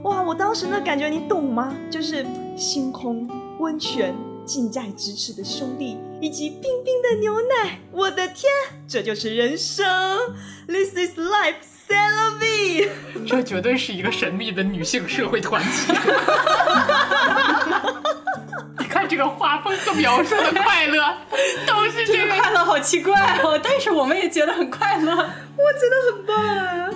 [0.03, 0.21] 哇！
[0.21, 1.73] 我当时那感觉你懂吗？
[1.89, 2.23] 就是
[2.55, 4.13] 星空、温泉、
[4.45, 8.51] 近在咫尺的兄弟以及冰冰的牛奶，我的天，
[8.87, 9.85] 这就是人生
[10.67, 11.55] ！This is life,
[11.87, 12.89] c e l a v i
[13.27, 15.91] 这绝对是一个神秘的女性社会团体。
[18.77, 21.03] 你看这个画风和描述的快乐，
[21.65, 22.35] 都是这个。
[22.35, 25.11] 快乐好奇怪哦，但是我们也觉得很快乐。
[25.11, 26.89] 我觉得很棒啊！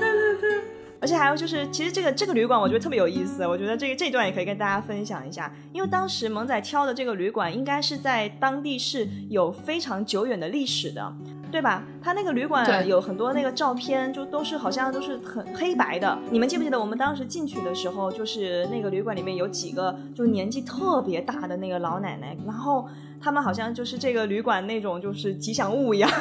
[1.10, 1.18] 对对对。
[1.18, 11.14] 而且还有就是，其实这个这个旅馆我觉得特别有意思，我觉得这个这段也可以跟大家分享一下，因为当时萌仔挑的这个旅馆应该是在当地是有非常久远的历史的，
[11.52, 11.84] 对吧？
[12.02, 16.18] 他那个旅馆有很多那个照片，就都是好像都是很黑白的。
[16.30, 22.88] 你们记不记得我们当时进去的时候，就是那个旅馆里面有几个就年纪特别大的那个老奶奶，然后
[23.20, 26.10] 他们好像就是这个旅馆那种就是吉祥物一样。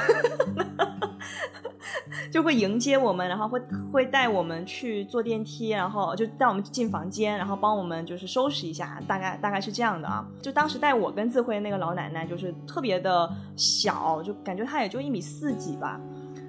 [2.31, 3.61] 就会迎接我们，然后会
[3.93, 10.27] 会带我们去坐电梯，然后就带我们进房间，然后帮我们就是收拾一下，大概大概是这样的啊。
[10.43, 16.01] 就当时带我跟智慧那个老奶奶，就是特别的小，就感觉她也就一米四几吧。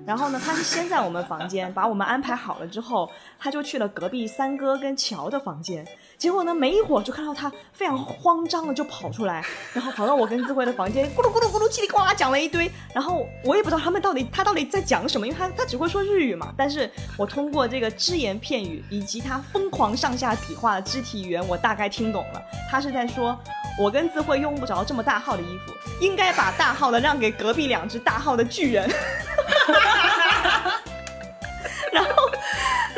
[0.06, 5.86] 然后呢，她是先在我们房间把我们安排好了之后，她就去了隔壁三哥跟乔的房间。
[6.20, 9.42] 结果呢，没一会儿就看到他非常慌张的就跑出来，
[9.74, 12.70] 然后跑到我跟智慧的房间，咕噜咕噜咕噜叽里呱啦讲了一堆。
[12.94, 16.54] 然后我也不知道他们到底他到底在讲什么，因为他他只会说日语嘛。
[16.58, 22.42] 但是我通过这个只言片语以及他疯狂上下比划的肢体语言，我大概听懂了。
[22.70, 23.40] 他是在说，
[23.80, 28.90] 我跟智慧用不着这么大号的衣服，应该把大号的让给隔壁两只大号的巨人。
[31.92, 32.30] 然后，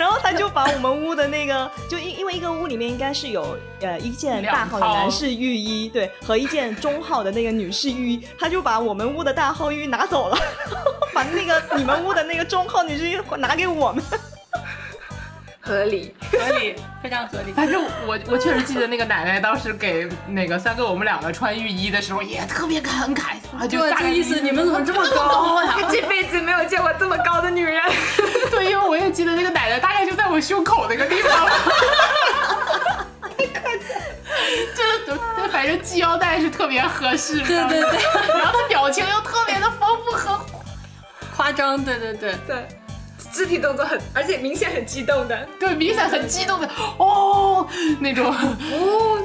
[0.02, 10.36] 然后他就把我们屋的那个，就因因为一个屋里面应该是有呃一件大号的男士浴衣，对，和一件中号的那个女士浴衣，他就把我们屋的大号浴衣拿走了，
[11.14, 14.04] 把那个你们屋的那个中号女士浴衣拿给我们。
[15.62, 16.14] 合理。
[16.32, 17.51] 合理，非常合理。
[17.53, 27.82] 反正我我确实记得那个奶奶当时给那个三哥我们两个穿浴衣的时候也特别感慨，啊就对，大概这个意思，你们怎么这么高 这辈子没有见过这么高的女人。
[28.51, 31.47] 对，因为我也记得那个奶奶大概就在我胸口那个地方。
[34.76, 37.99] 就就反正系腰带是特别合适，对对对，
[38.39, 40.39] 然后她表情又特别的丰富和
[41.36, 42.36] 夸张，对对对。
[42.47, 42.68] 对，
[43.32, 45.47] 肢体动作很，而且明显很激动的。
[45.59, 47.67] 对明显很激动的哦
[47.99, 48.25] 那种。
[48.25, 49.17] 哦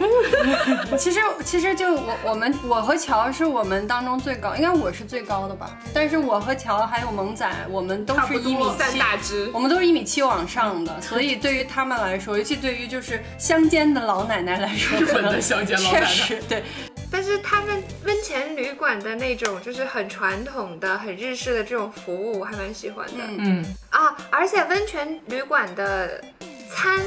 [0.99, 5.77] 其实其实就我我们我和乔是我们当中最高，应该我是最高的吧。
[5.93, 9.51] 但是我和乔还有萌仔，我们都是一米三七，大只。
[9.53, 16.63] 我们都是一米七往上的，所以对于他们来说，尤其对于就是乡间的老奶奶来说，日本的乡间老奶奶确实对。
[17.11, 23.63] 但是他们温泉旅馆的那种就是很传统的、很日式的这种服务，我还蛮喜欢的、嗯。
[23.63, 24.17] 嗯，啊。
[24.31, 26.23] 而且温泉旅馆的
[26.71, 27.01] 餐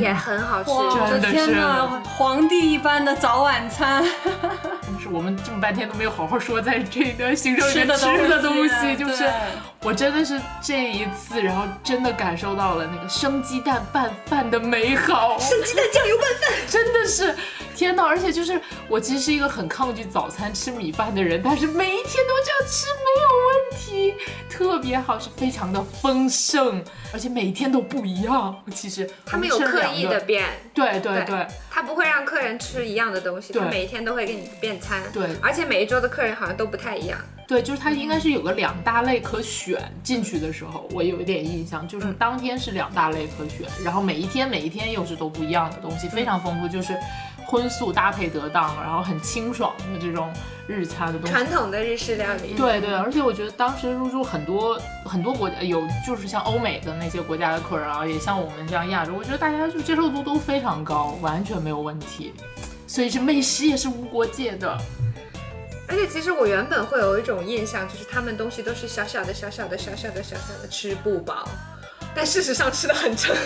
[0.00, 2.02] 也很好吃，哇，我的天哪！
[2.16, 9.30] 皇帝一般的早晚餐，就 是我们这么半天都没有好好说，在这个 行程里面吃的东东西西，就是对
[9.86, 15.38] 我真的是这一次，然后真的感受到了那个生鸡蛋拌饭的美好。
[15.38, 17.32] 生鸡蛋酱油拌饭， 真的是，
[17.72, 18.02] 天呐！
[18.02, 24.14] 而且就是我其实是一个很抗拒早餐吃米饭的人，但是每一天都这样吃没有问题，
[24.50, 26.82] 特别好是，非常的丰盛，
[27.12, 28.60] 而且每天都不一样。
[28.74, 35.00] 其实他们有刻意的，变，对对对他不会让客人吃一样的东西，他每一天都会给你变餐。
[35.12, 37.16] 对而且每一桌的客人好像都不太一样。
[37.46, 46.98] 对，就是它应该是有个两大类可选进去的时候，我有一点印象，就是当天是两大类可选，然后每一天每一天又是都不一样的东西，非常丰富，就是
[47.46, 50.32] 荤素搭配得当，然后很清爽的这种
[50.66, 51.32] 日餐的东西。
[51.32, 62.32] 传统的日式料理，对对，而且我觉得当时入住很多很多国家有，就是像欧美的那些国家的客人啊，也像我们这样亚洲，我觉得大家就接受度都非常高，完全没有问题。
[62.88, 64.76] 所以这美食也是无国界的。
[65.88, 71.48] 而且其实我原本会有一种印象，就是他们东西都是小小的、小小的、小小的、小小的，吃不饱。
[72.14, 73.36] 但事实上吃的很撑。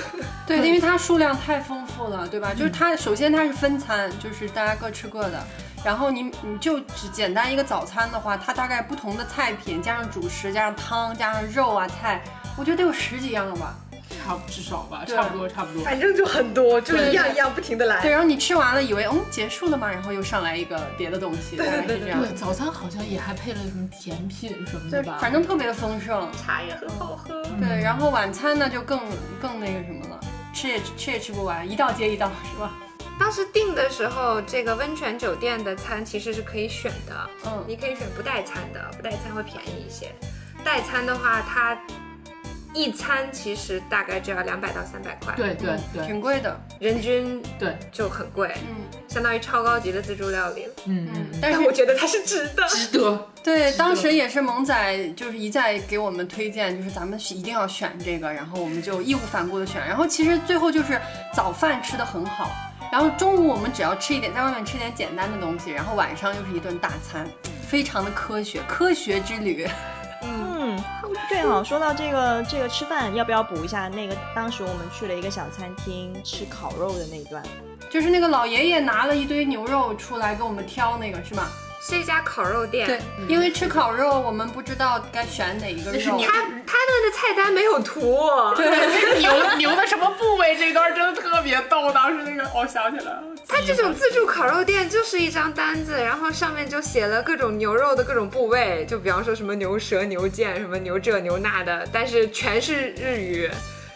[0.46, 2.54] 对，因为它数量太丰富了，对吧？
[2.54, 5.42] 就是它首先它是分餐，就是大家各吃各的。
[5.84, 12.22] 然后你你就只简单一个早餐的话，它大概不同的菜品加上主食加上汤加上肉啊菜，
[12.56, 13.74] 我觉得得有十几样了吧。
[14.18, 15.82] 差不至少吧，差不多差不多。
[15.84, 18.00] 反正就很多，就一样一样不停的来。
[18.02, 19.90] 对，然后你吃完了以为嗯结束了吗？
[19.90, 22.20] 然后又上来一个别的东西，大概是这样。
[22.20, 26.28] 对，早餐好像也还配了什么甜品什么的对吧？，反正特别丰盛。
[26.44, 27.42] 茶也很好喝。
[27.60, 29.00] 对，然后晚餐呢就更
[29.40, 30.20] 更那个什么了，
[30.52, 32.72] 吃也吃也吃不完，一道接一道，是吧？
[33.18, 40.10] 当时订的时候，这个温泉酒店的餐其实是可以选的，嗯你可以选不带餐的，不带餐会便宜一些。
[40.64, 41.76] 带餐的话，它
[42.72, 46.60] 一餐其实大概就要两百到三百块，，对对对挺贵的。
[46.78, 48.76] 人均对，就很贵，嗯
[49.08, 50.72] 相当于超高级的自助料理了。
[50.84, 52.64] 嗯嗯，但是我觉得它是值得。
[52.68, 53.28] 值得。
[53.42, 59.84] 对，当时也是萌仔就是一再给我们推荐，就是咱们一定要选这个，然后我们就义无反顾的选。
[59.84, 61.00] 然后其实最后就是
[61.34, 62.50] 早饭吃的很好，
[62.92, 67.26] 然后中午我们只要吃一点，在外面吃点简单的东西，然后晚上又是一顿大餐，
[67.68, 69.66] 非常的科学，科学之旅。
[71.28, 77.42] 对哈、说到这个这个吃饭，要不要补一下那个当时我们去了一个小餐厅吃烤肉的那一段？
[77.90, 81.48] 就是那个老爷爷拿了一堆牛肉出来给我们挑那个是吗？
[81.80, 86.20] 是一家烤肉店，对，因为吃烤肉我们不知道该选哪一个肉。
[86.20, 93.22] 他他们的菜单没有图，对，那 个牛牛的什么部位这段真的特别逗，当时那个我想起来了。
[93.48, 103.50] 他这种自助烤肉店就是一张单子，然后上面就写了各种牛肉的各种部位，就比方说什么牛舌、牛腱、什么牛这牛那的，但是全是日语。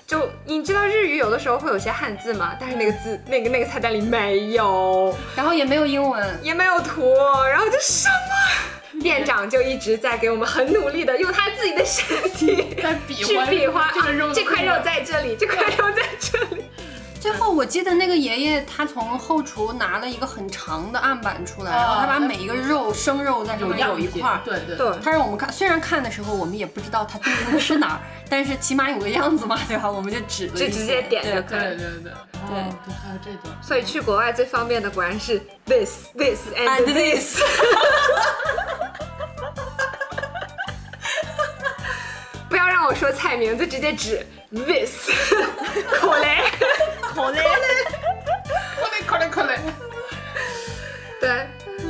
[0.07, 2.55] 就你知道日语有的时候会有些汉字吗？
[2.61, 6.39] 但是那个字那个那个菜单里没有，然后也没有英文。
[6.43, 7.11] 也没有图，
[7.51, 9.01] 然后就什么？
[9.01, 16.65] 店长就一直在给我们很努力的用他自己的身体在比划比划，这个肉啊这块肉在这里，这块肉在这里。
[17.25, 24.43] 最后我记得那个爷爷他从后厨拿了一个很长的案板出来，然后他把每一个肉生肉在上面有一块儿。
[24.45, 29.91] 对对对，他让我们看，虽然看的时候我们也不知道他对应的是哪儿，但是起码有个样子嘛，对吧？
[29.91, 32.13] 我们就指就直接点就可以对对对，对
[32.51, 33.57] 对，还有这段。
[33.63, 37.41] 所以去国外最方便的果然是 this this and And this。
[42.51, 45.11] 不要让我说菜名字，直接指 this
[46.01, 46.39] 口雷。
[47.01, 47.41] 好嘞，
[48.81, 49.61] 快点快点快点！
[51.21, 51.29] 对，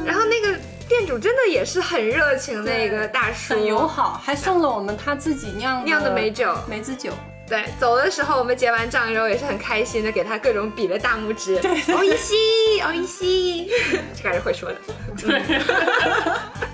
[0.05, 0.59] 然后那个
[0.89, 6.55] 店主真的也是很热情的一个大叔，很友好，还送了我们他自己酿酿的美酒。
[6.69, 7.13] 梅子酒。
[7.47, 11.59] 对，走的时候我们结完账之后也是很开心的，给他各种比了大拇指。
[11.59, 13.71] 对，欧一西，哦一西，
[14.17, 14.77] 这个还是会说的。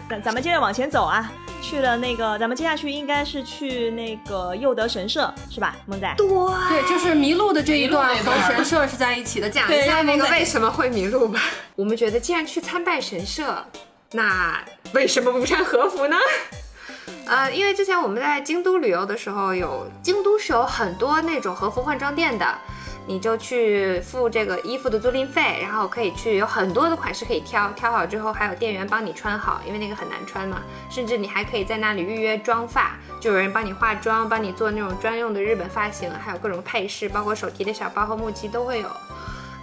[0.09, 1.30] 咱 咱们接着往前走啊，
[1.61, 6.15] 去了那个，咱们接下去应该是去那个佑德神社是吧，梦仔？
[6.17, 9.49] 对，对，就是迷路的这一段和神社是在一起的。
[9.49, 11.41] 讲一对，下那个为什么会迷路吧。
[11.77, 13.65] 我们觉得既然去参拜神社，
[14.13, 16.17] 那为什么不穿和服呢？
[17.27, 22.59] 呃，因为之前我们在京都旅游的时候有，京都是有很多那种和服换装店的，
[23.11, 38.89] 你就去付这个衣服的租赁费，然后可以去有很多的款式可以挑，挑好之后还有店员帮你穿好，因为那个很难穿嘛，甚至你还可以在那里预约妆发，就有人帮你化妆，帮你做那种专用的日本发型，还有各种配饰，包括手提的小包和木屐都会有。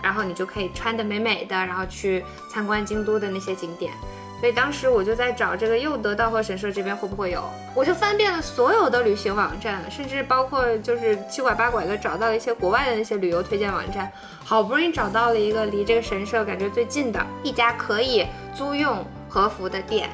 [0.03, 3.93] 然后你就可以穿得美美的，然后去参观京都的那些景点。
[4.39, 14.11] 所以当时我就在找这个又得道贺神社这边会不会有，我就翻遍了所有的旅行网站，甚至包括就是七拐八拐的找到了一些国外的那些旅游推荐网站，
[14.43, 18.25] 好不容易找到了一个离这个神社感觉最近的一家可以
[18.55, 19.05] 租用。
[19.29, 20.09] 和服的店，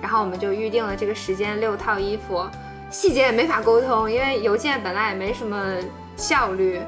[0.00, 2.42] 然后我们就预定了这个时间，六套衣服，
[2.90, 5.76] 细节也没法沟通，因为邮件本来也没什么
[6.16, 6.80] 效率，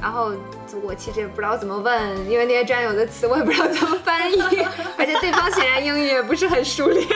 [0.00, 0.32] 然后
[0.82, 4.40] 我其实也不知道怎么问，因为那些专有的词我也不知道怎么翻译，
[4.96, 7.06] 而且对方显然英语也不是很熟练，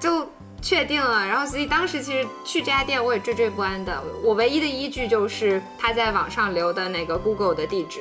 [0.00, 0.26] 就。
[0.62, 8.00] 确定了，然后所以当时其实去这家店我也惴惴不安的，我唯一的依据就是他在网上留的那个 Google 的地址，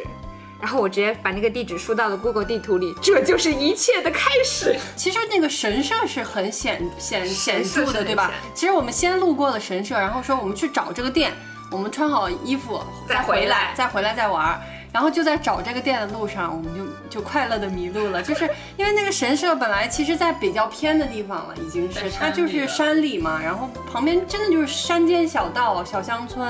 [0.59, 4.75] 然后我直接把那个地址输到了 Google 地图里，这就是一切的开始。
[4.95, 8.31] 其实那个神社是很显显显著的，对吧？
[8.55, 11.33] 其实我们先路过了神社，然后说我们去找这个店，
[11.71, 13.73] 我们穿好衣服再回回来。
[13.75, 14.61] 再回来再玩儿。
[14.93, 16.73] 然后就在找这个店的路上，我们
[17.09, 26.47] 就就快乐的迷路了， 就是因为那个神社本来其实在比较偏的地方了，已经是它就是山里嘛，然后旁边真的就是山间小道、小乡村，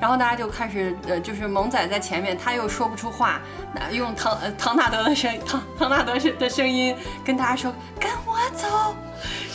[0.00, 3.40] 然后大家就开始呃，就是萌仔在前面，他又说不出话，
[3.72, 6.92] 那用唐呃唐纳德的声唐唐纳德的声音
[7.24, 8.96] 跟大家说跟我走，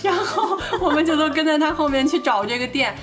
[0.02, 2.96] 然后我们就都跟在他后面去找这个店，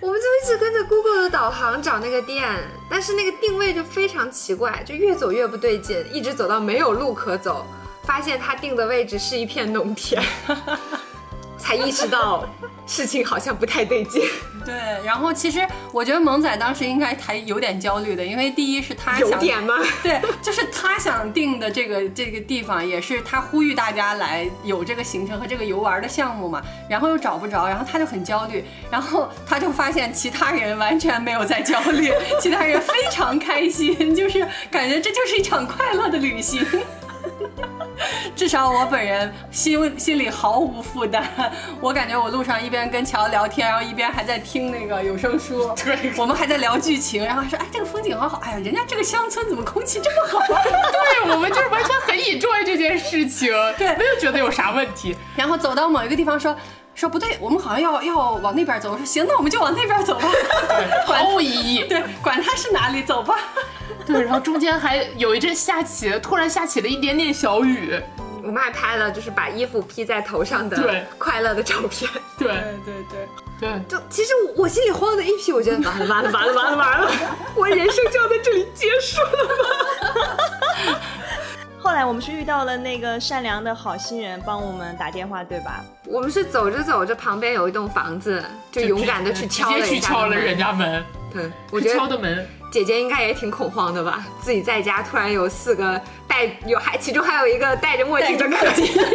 [0.00, 2.48] 我们就一直跟着 Google 的导航找那个店，
[2.88, 7.66] 但是那个定位就非常奇怪，就越走越不对劲，一直走到没有路可走，
[8.02, 10.22] 发现他定的位置是一片农田，
[11.58, 12.48] 才意识到
[12.86, 14.22] 事情好像不太对劲。
[14.64, 19.76] 对，然后其实我觉得萌仔当时应该还有点焦虑的，因为第一是他想有点吗？
[20.02, 36.62] 对，就是他想定的这个这个地方，也是他呼吁大家来有这个行程和这个游玩的项目嘛，然后又找不着，然后他就很焦虑，然后他就发现其他人完全没有在焦虑，其他人非常开心， 就是感觉这就是一场快乐的旅行。
[38.34, 41.22] 至少我本人心心里毫无负担，
[41.80, 50.62] 我感觉我路上一边跟乔聊天，然后一边还在听那个有声书， 对我们还在聊剧情，然后还说，哎，这个风景好好，哎呀，人家这个乡村怎么空气这么好啊？
[51.24, 55.16] 对我们就是完全很 enjoy 这件事情，对没有觉得有啥问题。
[55.36, 56.56] 然后走到某一个地方说。
[56.98, 58.90] 说不对，我们好像要要往那边走。
[58.90, 60.28] 我说行，那我们就往那边走吧。
[60.68, 61.84] 对，毫无意义。
[61.84, 63.38] 对，管它是哪里，走吧。
[64.04, 67.94] 对，然后中间还有一阵下起了，突然下起了一点点小雨。
[68.42, 72.10] 我们还拍了就是把衣服披在头上的对快乐的照片。
[72.36, 72.48] 对
[72.84, 73.28] 对对，
[73.60, 77.10] 对，就其实我心里慌的一批，我觉得完了完了完了完了完了，
[77.54, 79.30] 我人生就要在这里结束了
[80.90, 80.98] 吗？
[81.80, 85.82] 后来我们是遇到了那个善良的好心人帮我们打电话，对吧？
[86.04, 92.46] 我们是走着走着，旁边有一栋房子，就勇敢的去敲了直接去一下敲了人家门，对， 我觉得敲的门。
[92.70, 94.26] 姐姐应该也挺恐慌的吧？
[94.42, 99.08] 自己在家突然有四个戴有还其中还有一个戴着墨镜的科技人，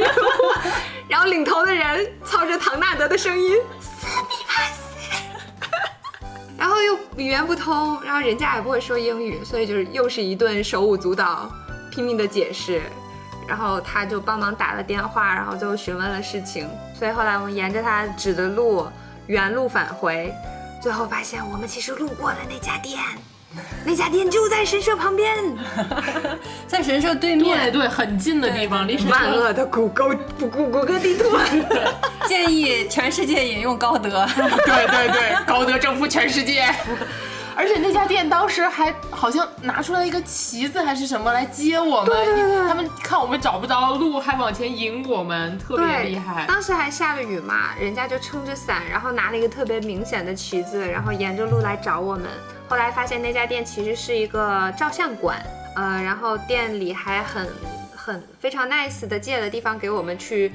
[1.07, 5.68] 然后领头的人操着唐纳德的声音斯密马斯，
[6.57, 11.47] 然后又语言不通，然后人家也不会说英语，所以就是又是一顿手舞足蹈，
[11.94, 12.82] 拼命的解释。
[13.46, 16.66] 然后他就帮忙打了电话，然后就询问了事情。
[16.98, 18.88] 所以后来我们沿着他指的路
[19.28, 20.34] 原路返回，
[20.82, 22.98] 最后发现我们其实路过了那家店，
[23.86, 25.36] 那家店就在神社旁边。
[26.66, 31.26] 在神社对面对，对，很近的地方，离神社万恶的谷歌谷谷谷歌地图，
[32.26, 34.26] 建议全世界引用高德。
[34.66, 36.74] 对对对，高德征服全世界。
[37.56, 46.45] 而且那家店当时还好像拿出来一个旗子还是什么来接我们，对对对他们看我们找不着路，还往前引我们，特别厉害。
[46.47, 52.26] 当时还下了雨嘛，人家就撑着伞，然后拿了一个特别明显的旗子，然后沿着路来找我们。
[52.68, 55.38] 后来发现那家店其实是一个照相馆，
[55.76, 57.47] 呃，然后店里还很
[57.95, 60.51] 很非常 nice 的借了地方给我们去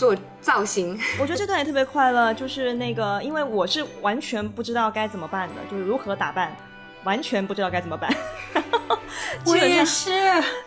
[0.00, 0.98] 做造型。
[1.20, 6.56] 我觉得这段也特别快乐，就是那个，因为我是完全不知道该怎么办的，就是如何打扮，
[7.04, 8.10] 完全不知道该怎么办。
[9.44, 10.10] 我也是，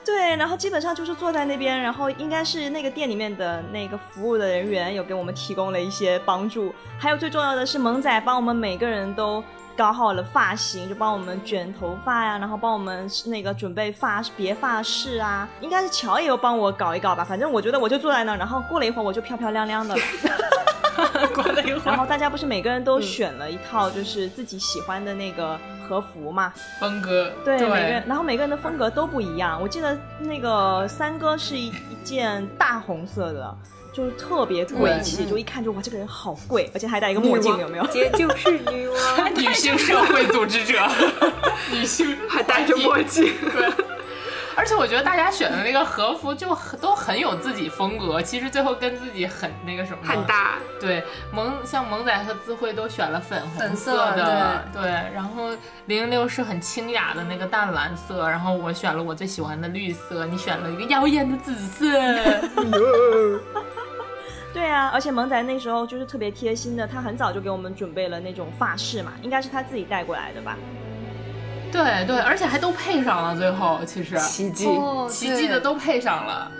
[0.06, 9.44] 对，然后基本上就是坐在那边，然后应该是那个店里面的那个服务的人员有给我们提供了一些帮助，还有最重要的是萌仔帮我们每个人都
[9.76, 20.02] 搞好了发型，就帮我们卷头发呀，然后帮我们那个准备发别发饰啊，应该是乔也有帮我搞一搞吧，反正我觉得我就坐在那儿，然后过了一会儿我就漂漂亮亮的了。
[21.34, 26.54] 过了一会儿，然后大家不是每个人都选了一套就是自己喜欢的那个和服嘛？
[26.80, 29.60] 风格，对，每个人，然后每个人的风格都不一样。
[29.60, 33.58] 我记得那个三哥是一一件大红色的，
[33.94, 37.86] 就是特别贵气，就一看就哇，这个人好贵，而且还戴一个墨镜，有没有？
[37.94, 40.86] 姐就是女王， 女性社会组织者，
[41.72, 43.32] 女性还戴着墨镜。
[43.52, 43.86] 对。
[44.56, 50.24] 而且我觉得大家选的那个和服就很都很有自己风格，其实最后跟自己很那个什么很。
[50.26, 55.50] 大，对，萌像萌仔和智慧都选了粉红粉色的，对，然后
[55.88, 61.88] 零六是很清雅的那个淡蓝色，然后我选了我最喜欢的绿色，你选了一个妖艳的紫色。
[64.54, 70.56] 对啊，而且萌仔那时候就是特别贴心的，他很早就给我们准备了那种发饰嘛，应该是他自己带过来的吧？
[71.72, 76.52] 对对，而且还都配上了，最后其实奇迹，哦奇迹的都配上了。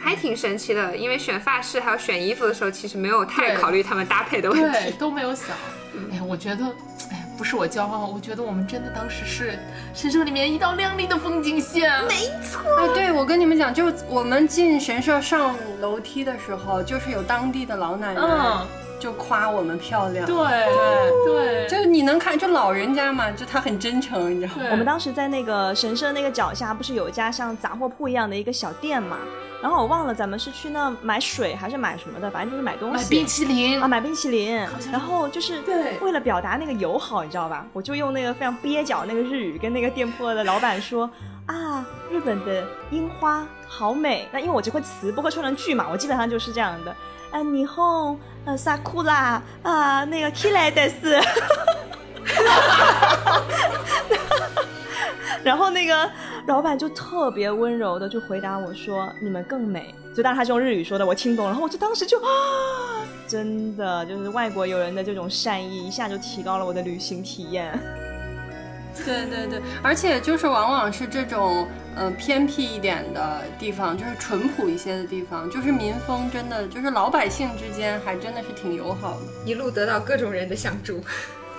[0.00, 0.96] 还挺神奇的。
[0.96, 4.96] 因为选发饰还有选衣服的时候，其实没有太考虑他们搭配的问对，题。
[4.98, 5.48] 都没有想。
[6.10, 6.70] 哎呀，我觉得，哎，
[7.36, 9.58] 不是我骄傲，我觉得我们真的当时是
[9.92, 11.92] 神社里面一道亮丽的风景线。
[12.04, 12.14] 没
[12.78, 18.66] 哎，对，我跟你们讲，就我们进神社上楼梯的时候，就是有当地的老奶奶嗯，
[18.98, 20.26] 就夸我们漂亮。
[20.26, 24.68] 对对，对，就你能看，就老人家嘛，就他很真诚，你知道吗？
[24.70, 29.18] 我们当时在那个神社那个脚下，不是有一家像杂货铺一样的一个小店嘛？
[29.62, 32.96] 然后我忘了咱们是去那买水还是买什么的，反正就是买东西。
[32.96, 34.54] 买冰淇淋啊，买冰淇淋，
[34.92, 37.66] 然后就是对为了表达那个友好，你知道吧？
[37.72, 41.10] 我就用那个非常蹩脚那个日语跟那个店铺的老板说
[41.46, 44.28] 啊，日本的樱花好美。
[44.30, 46.94] 那因为我只会词，不会说成句嘛，我基本上就是这样的。
[47.30, 51.20] 啊，霓虹，呃，萨库拉啊，那个 k i l e 的是。
[55.42, 56.10] 然后那个
[56.46, 61.50] 老板就特别温柔的就回答我说：“你们更美。”就当然他是用日语说的，我听懂了。
[61.50, 67.78] 然后我就当时就啊，真的就是外国友人的这种善意，一下就提高了我的旅行体验。
[69.04, 79.20] 对对对，而且就是往往是这种呃偏僻一点的地方，就是淳朴一些的地方，就是民风真的就是老百姓之间还真的是挺友好的。
[79.44, 81.04] 一路得到各种人的相助。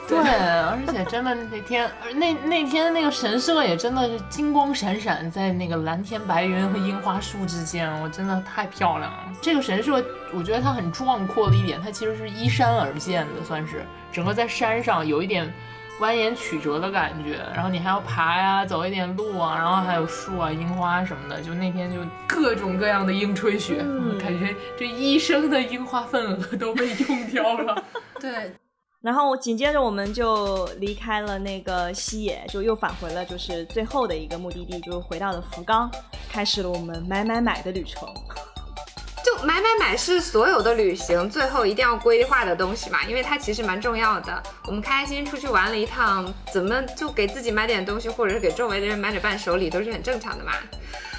[0.08, 9.20] 对，而且真的那天，而那那天那个神社也真的是金光闪闪，在那个蓝天白云和樱花树之间，我真的太漂亮了。
[9.42, 10.04] 这个神社，
[10.34, 15.54] 我觉得它很壮阔的一点，它其实是依山而建的，算是整个在山上有一点
[16.00, 27.84] 蜿蜒曲折的感觉，然后你还要爬呀，走一点路啊，然后还有树啊、樱花什么的，就那天就各种各样的樱吹雪，嗯感觉这一生的樱花份额都被用掉了。
[28.20, 28.54] 对，
[29.02, 35.90] 然后紧接着我们就离开了那个西野，就又返回了就是最后的一个目的地，就回到了福冈，
[36.30, 38.08] 开始了我们买买买的旅程。
[39.24, 44.42] 就买买买是所有的旅行最后一定要规划的东西嘛，因为它其实蛮重要的。
[44.66, 50.54] 我们开心出去玩了一趟，怎么就给自己买点东西，或者是给周围的人买点伴手礼，都是很正常的嘛。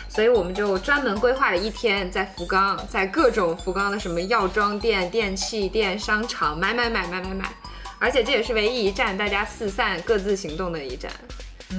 [0.09, 7.53] 所以我们就专门规划了一天，在福冈，在各种福冈的什么药妆店、电器店、商场买买买买买买，
[7.99, 11.11] 而且这也是唯一一站大家四散各自行动的一站。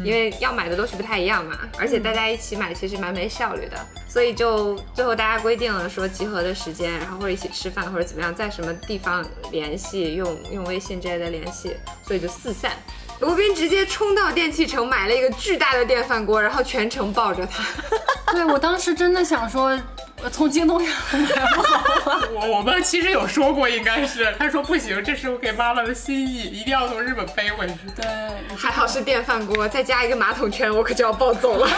[0.06, 11.76] 因为要买的东西不太一样嘛，而且大家一起买其实蛮没效率的，所以就最后大家规定了说集合的时间，然后或者一起吃饭或者怎么样，在什么地方联系，用用微信之类的联系，
[12.06, 12.74] 所以就四散。
[13.20, 17.64] 罗宾直接冲到电器城买了一个巨大的电饭锅，然后全程抱着它。
[18.32, 19.70] 对我当时真的想说，
[20.22, 21.26] 呃从京东上买
[21.56, 21.79] 不好吗？
[22.32, 27.74] 我我们其实有说过，应该是他说不行，这是我给妈妈的心意，一定要从日本背回去。
[27.96, 28.06] 对，
[28.56, 31.70] 还好是电饭锅，再加一个马桶圈，我可就要暴走了。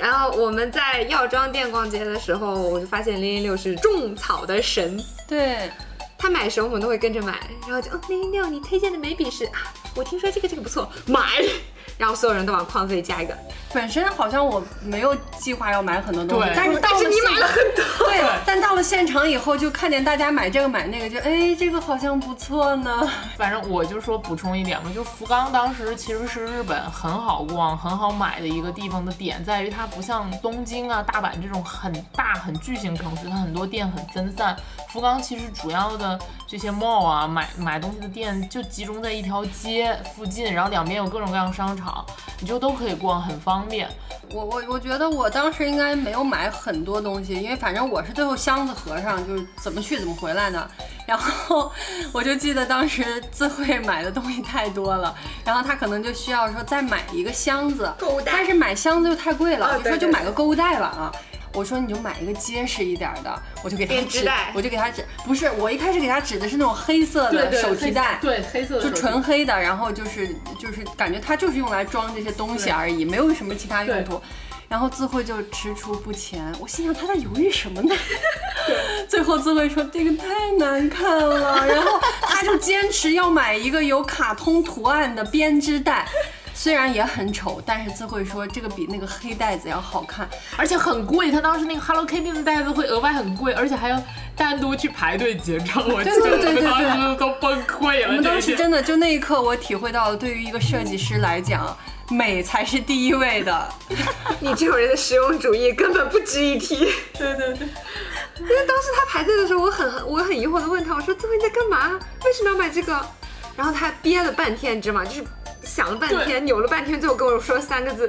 [0.00, 5.70] 然后我们在药妆店逛街的时候，我就发现零零六是种草的神，对，
[6.18, 11.42] 他买什么我们都会跟着买，然后就哦零零六，你推荐的眉笔是啊，我听说这个这个不错，买，
[11.96, 13.36] 然后所有人都往筐子里加一个，
[13.72, 23.08] 本身好像我没有计划要买很多东西，但是到了是你买了现很多，对，但到了现场以后，就看见大家买这个买那个，就哎，这个好像不错呢。
[23.36, 34.56] 反正我就说补充一点吧，就福冈当时其实是日本很好逛、很好买的一个地方的点，在于它不像东京啊、大阪这种很大很巨型城市，它很多店很分散。
[34.88, 36.16] 福冈其实主要的
[36.46, 41.83] 这些 mall 啊，买买东西的店就集中在一条街附近，然后两边有各种各样商场，
[42.40, 43.88] 你就都可以逛，很方便。
[44.30, 50.68] 我我我觉得我当时应该没有买很多东西，因为反正我是最后箱子合上，就是怎么去怎么回来的。
[51.06, 51.70] 然后
[52.12, 61.12] 我就记得当时自慧买的东西太多了，然后他可能就需要说再买一个箱子，购物袋但是买箱子又太贵了，哦我就说就买个购物袋吧啊。
[61.54, 70.28] 我说你就买一个结实一点的，我就给他指编织袋，我就给他指，不是，我一开始给他指的是那种黑色的手提袋，对黑色的就纯黑的，然后就是
[70.58, 74.20] 就是感觉它就是用来装这些东西而已，没有什么其他用途。
[74.66, 77.94] 然后自慧就踟蹰不前，我心想他在犹豫什么呢？
[79.06, 86.08] 最后自慧说这个太难看了，然后他就坚持要买一个有卡通图案的编织袋。
[86.54, 90.26] 虽然也很丑，但是自慧说这个比那个黑袋子要好看。
[90.56, 94.02] 而且很贵，他当时那个 Hello Kitty 的袋子会额外很贵，而且还要
[94.36, 95.86] 单独去排队结账。
[95.88, 98.08] 我真的对对对对我当时都崩溃了。
[98.08, 101.76] 我们当时真的就那一刻，我体会到了，对于一个设计师来讲，
[102.10, 103.68] 美才是第一位的。
[104.40, 106.76] 你这种人的实用主义根本不值一提。
[107.18, 107.66] 对对对，
[108.38, 111.98] 因为当时他排队的时候，我很我很疑惑的问他，我说：“这位你在干嘛？
[112.24, 113.04] 为什么要买这个？”
[113.56, 115.04] 然后他憋了半天，你知道吗？
[115.04, 115.24] 就是
[115.64, 118.06] 想了半天，扭了半天，最后跟我说三个字：“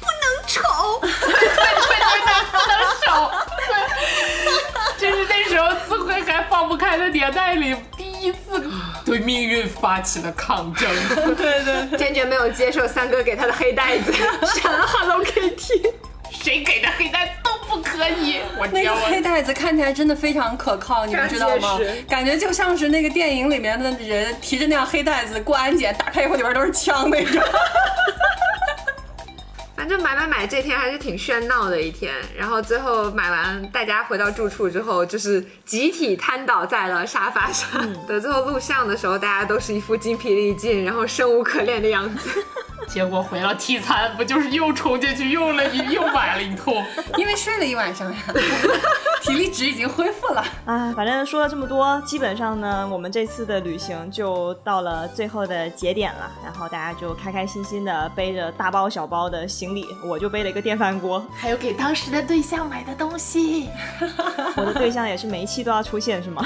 [0.00, 0.60] 不能丑。
[1.02, 2.72] ”对对对，不能
[3.04, 3.30] 丑。
[3.56, 3.66] 对，
[4.98, 8.68] 这是那时候自愧还放不开的年代里第一次
[9.04, 10.88] 对命运发起了抗争。
[11.36, 14.12] 对对，坚决没有接受三哥给他的黑袋子，
[14.60, 15.92] 闪了 Hello Kitty。
[16.30, 18.40] 谁给的黑袋都不可以。
[18.58, 21.78] 我那个黑袋子看起来真的非常可靠，你们知道吗？
[22.08, 27.42] 感觉就像是那个电影里面的人提着那样黑袋子过安检，打开以后里边都是枪那种。
[29.86, 37.80] 反正买买买这天还是挺喧闹的一天，然后最后买完，大家回到住处之后，就是集体瘫倒在了沙发上。
[38.04, 42.28] 等最后录像的时候，大家都是一副精疲力尽，然后生无可恋的样子。
[42.88, 46.84] 结果回了 T 餐，不就是又冲进去又了一又买了一通？
[47.16, 48.18] 因为睡了一晚上呀，
[49.22, 50.44] 体力值已经恢复了。
[50.64, 56.30] 啊，反正说了这么多，基本上呢，我们这次的旅行就到了最后的节点了。
[56.44, 61.24] 然后大家就开开心心的背着大包小包的行李，我就背了一个电饭锅。
[61.36, 63.68] 还有给当时的对象买的东西。
[64.56, 66.44] 我的对象也是每一期都要出现，是吗？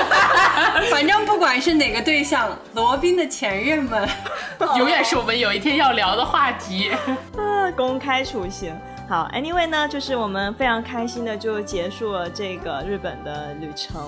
[0.90, 4.08] 反正不管是哪个对象，罗宾的前任们，
[4.76, 6.90] 永远是我们有一天要聊的话题。
[7.38, 8.74] 啊，公开处刑。
[9.08, 14.02] 好，anyway 呢，就是我们非常开心的就结束了这个日本的旅程。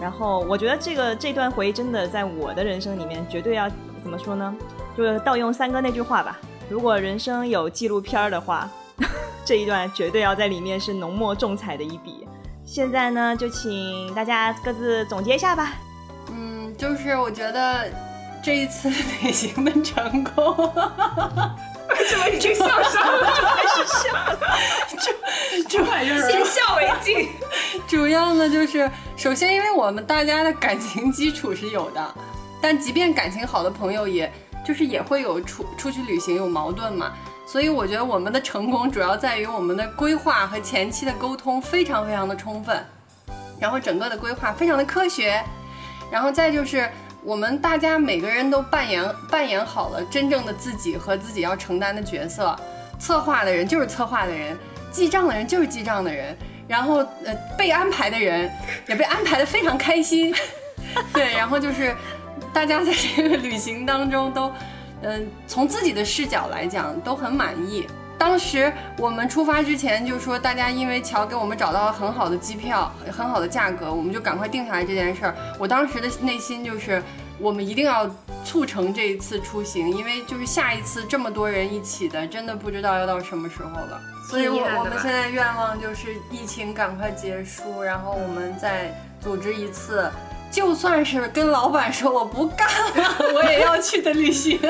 [0.00, 3.68] 然后我觉得这个这段回忆真的在我的人生里面绝对要
[4.02, 4.54] 怎么说呢？
[4.96, 8.68] 就是盗用三哥那句话吧，如果人生有纪录片儿的话，
[9.44, 12.26] 这一段绝对要在里面是浓墨重彩的一笔。
[12.64, 15.74] 现在呢，就请大家各自总结一下吧。
[16.30, 17.90] 嗯，就是我觉得
[18.42, 20.56] 这一次旅行的成功，
[21.90, 23.26] 为什么已经笑上了？
[23.56, 24.08] 开始笑，
[25.68, 27.28] 这玩意儿先笑为敬。
[27.86, 32.14] 主要呢就是，首先因为我们大家的感情基础是有的，
[32.60, 34.32] 但即便感情好的朋友也，
[34.64, 37.12] 就是也会有出出去旅行有矛盾嘛，
[37.46, 42.84] 所以我觉得我们的成功主要在于我们的规划和前期的沟通非常非常的充分，
[43.60, 45.42] 然后整个的规划非常的科学，
[46.10, 46.88] 然后再就是。
[47.24, 52.58] 我们大家每个人都扮演扮演好了真正的自己和自己要承担的角色，
[52.98, 54.58] 策划的人就是策划的人，
[54.90, 56.36] 记账的人就是记账的人，
[56.66, 58.50] 然后呃被安排的人
[58.88, 60.34] 也被安排的非常开心，
[61.14, 61.94] 对，然后就是
[62.52, 64.52] 大家在这个旅行当中都，
[65.02, 67.86] 嗯、从自己的视角来讲都很满意。
[68.18, 75.34] 当时我们出发之前就说，大家因为乔给我们找到了很好的机票，很好的价格，我们就赶快定下来这件事儿。
[75.58, 77.02] 我当时的内心就是，
[77.40, 78.08] 我们一定要
[78.44, 84.00] 促成这一次出行，因为就是下一次这么多人一起的，真的不知道要到什么时候了。
[84.30, 90.08] 所以我我们现在愿望就是疫情赶快结束，然后我们再组织一次，
[90.52, 94.60] 就算是跟老板说我不干了， 我也要去的旅行。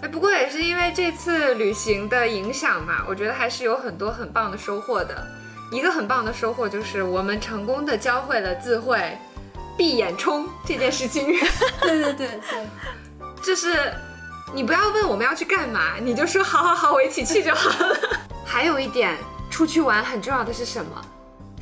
[0.00, 5.26] 哎，不过也是因为这次旅行的影响嘛，我觉得还是有很多很棒的收获的。
[5.70, 9.18] 一个很棒的收获就是我们成功的教会了自慧
[9.76, 11.26] 闭眼冲这件事情。
[11.80, 12.66] 对对对对，
[13.42, 13.92] 就是
[14.54, 17.96] 你不要问我们要去干嘛，你就说好好好，我一起去就好了。
[18.44, 19.16] 还有一点，
[19.50, 21.04] 出去玩很重要的是什么？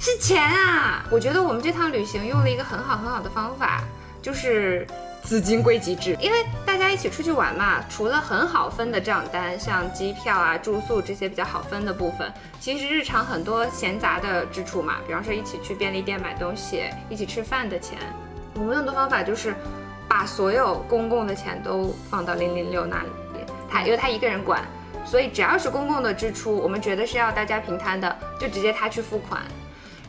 [0.05, 1.05] 是钱啊！
[1.13, 3.85] 我觉得我们这趟旅行用了一个很好很好的方法，
[4.21, 4.85] 就是
[5.23, 6.17] 资金归集制。
[6.19, 17.97] 因为大家一起出去玩嘛，除了很好分的账单，像机票啊、住宿这些比较好分的部分，其实日常很多闲杂的支出嘛，比方说一起去便利店买东西、一起吃饭的钱，
[18.57, 19.55] 我们用的方法就是
[20.09, 23.09] 把所有公共的钱都放到零零六那里，
[23.71, 24.65] 他由他一个人管，
[25.05, 29.41] 所以只要是公共的支出，我们觉得是要大家平摊的，就直接他去付款。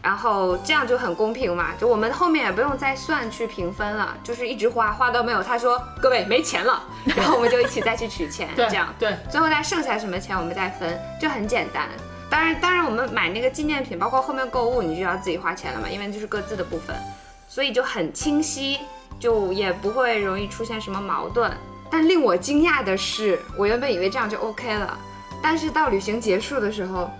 [0.03, 6.84] 然后这样就很公平嘛，就我们后面也不用再算去平分了，就是一直花花到没有他说各位没钱了，
[7.15, 11.88] 然后我们就一起再去取钱，这样对，最后再剩下什么钱我们再分，就很简单。
[12.30, 16.95] 当然，当然我们买那个纪念品，包括后面购物，你就要自己花钱了嘛，因为就是各自的部分，
[17.47, 18.80] 所以就很清晰，
[19.19, 21.49] 就也不会容易出现什么矛盾。
[21.91, 24.97] 但令我惊讶的是，我原本以为这样就 OK 了，
[25.43, 27.11] 但是到旅行结束的时候，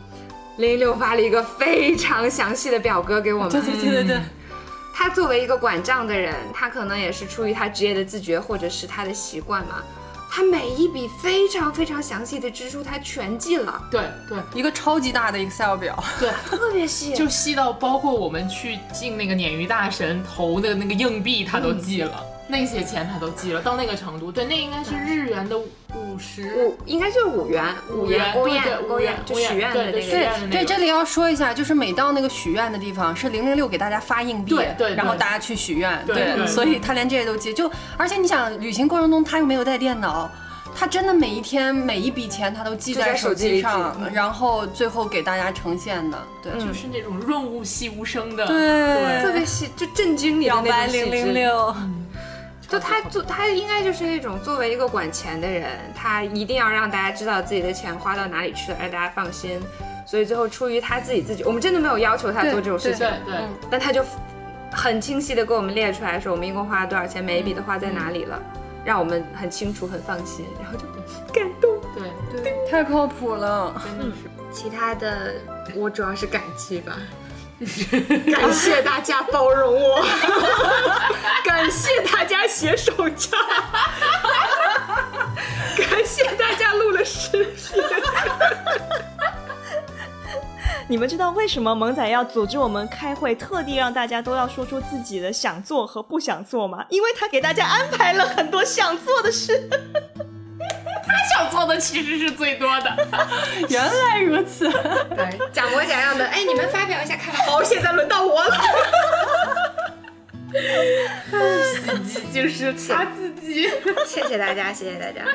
[0.57, 3.49] 零六发了一个非常详细的表格给我们。
[3.51, 4.21] 对对对对对，
[4.93, 9.84] 他作为一个管账的人，他可能也是出于他职业的自觉，或者是他的习惯嘛，
[10.30, 17.13] 他每一笔非常非常详细的支出，他全记了，对对一个超级大的 Excel 表，对， 特别细。
[17.13, 22.23] 就细到包括我们去进那个鲶鱼大神投的那个硬币，他都记了。
[22.53, 24.31] 那些钱他都记了，到那个程度。
[24.31, 37.51] 对，那应该是日元的五十五应该就是五元，五元欧对五元就许愿的那个对这里要说一下，就是每到那个许愿的地方，是零零六给大家发硬币，对然后大家去许愿，对对所以他连这些都记。
[37.51, 40.30] 就而且你想，旅行过程中他又没有带电脑。
[40.75, 51.05] 他真的每一天每一笔钱他都记在手手机上记，然后最后给大家呈现的，对，就是那种润物细无声的，对特别细，就震惊你的那种细致。
[51.05, 51.75] 零零六，
[52.74, 59.62] 就他做，他应该就是那种作为一个管钱的人，他一定要让大家知道自己的钱花到哪里去了，让大家放心。
[60.08, 64.04] 所以最后出于他自己自己，我们真的没有要求他做这种事情对，对嗯但他就
[64.72, 68.41] 很清晰的给我们列出来说，我们一共花了多少钱，每一笔都花在哪里了，
[68.84, 70.88] 让我们很清楚、很放心，然后就
[71.32, 71.80] 感动。
[71.94, 73.80] 对，对，太靠谱了。
[73.86, 74.24] 真的是。
[74.52, 75.36] 其他的
[75.76, 76.94] 我主要是感激吧，
[78.31, 80.06] 感谢大家包容我，
[81.45, 83.40] 感谢大家写手账，
[85.77, 87.81] 感谢大家录了视频。
[90.90, 96.85] 你们知道为什么萌仔要组织我们开会，特地让大家都要说出自己的想做和不想做吗？
[96.90, 99.69] 因为他给大家安排了很多想做的事。
[101.49, 103.07] 做的其实是最多的，
[103.70, 107.45] 原来如此，对，假模假样的，哎，你们发表一下看法。
[107.45, 108.57] 好，现在轮到我了。
[112.34, 113.70] 就是他自己。
[114.06, 115.26] 谢谢大家，谢谢大家。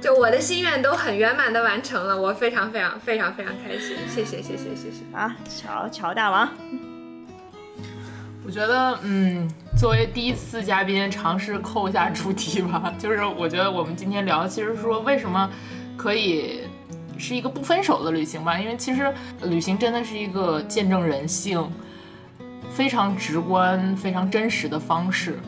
[0.00, 5.04] 就我的心愿都很圆满的完成了，我非常非常非常非常开心，谢谢谢谢谢谢。
[5.12, 6.48] 啊，乔乔大王，
[8.44, 12.92] 我觉得，嗯，作为第一次嘉宾，尝试扣一下主题吧。
[12.98, 15.48] 就是我觉得我们今天聊，其实说为什么
[15.96, 16.62] 可以
[17.18, 19.12] 是一个不分手的旅行吧，因为其实
[19.42, 21.70] 旅行真的是一个见证人性
[22.72, 25.38] 非常直观、非常真实的方式。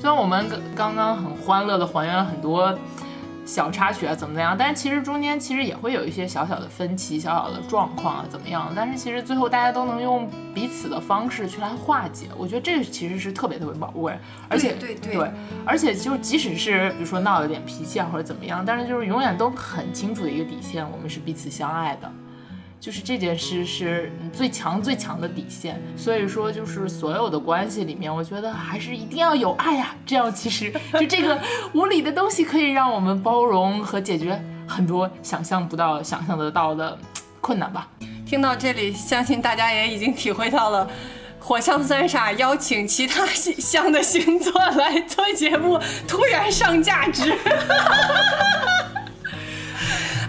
[0.00, 2.76] 虽然我们刚刚刚很欢乐的还原了很多
[3.44, 8.72] 小插曲啊，怎么怎么样，但是其实中间其实也会有一些小小的分歧、小小的状况啊，怎么样？
[8.74, 14.16] 但是其实最后大家都能用彼此的方式去来化解，我觉得这个其实是特别特别宝贵，
[14.48, 15.30] 而且对对对
[15.66, 22.10] 而且就即使是比如说闹了点脾气啊或者怎么样，但是就是永远都很清楚的一个底线，我们是彼此相爱的。
[22.82, 30.68] 就是这件事是最强最强的底线，所以说就是所有的关系里面，我觉得还是一定要有爱呀、这样其实
[30.98, 31.40] 就这个
[31.74, 34.36] 无理的东西可以让我们包容和解决
[34.66, 36.98] 很多想象不到、想象得到的
[37.40, 37.88] 困难吧。
[38.26, 40.90] 听到这里，相信大家也已经体会到了。
[41.38, 47.32] 火象三傻邀请其他象的星座来做节目，突然上价值。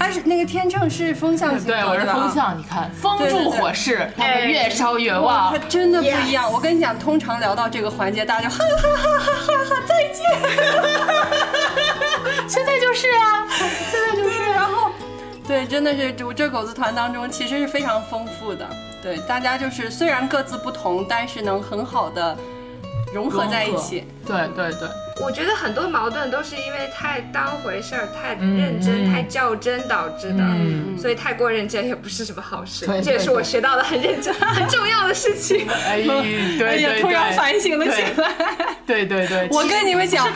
[0.03, 2.30] 还是那个天秤是风象星座，对，我是风。
[2.30, 5.57] 象，你看风助火势，他们越烧越，旺它。
[5.69, 6.51] 真的不一样。
[6.51, 10.25] 我跟你讲，通常聊到这个环节，大家就哈哈哈哈哈哈，再见。
[12.49, 13.47] 现在就是啊，
[13.89, 14.91] 现在就是，然后
[15.47, 18.67] 对，真的是我这狗子团当中其实是非常丰富的。
[19.01, 22.38] 对，大家就是虽然各自不同，但是能很好的
[23.13, 24.05] 融合在一起。
[24.25, 24.89] 对对对，
[25.22, 32.85] 我觉得很多矛盾都是因为太当回事儿、太认真、嗯太较真导致的，嗯所以太过认真也不是什么好事。
[32.85, 35.68] 对对这也是我学到的很认真、 很重要的事情。
[35.69, 36.02] 哎，
[36.57, 38.31] 对哎呀，对突然反省了起来。
[38.85, 40.27] 对对对，我跟你们讲，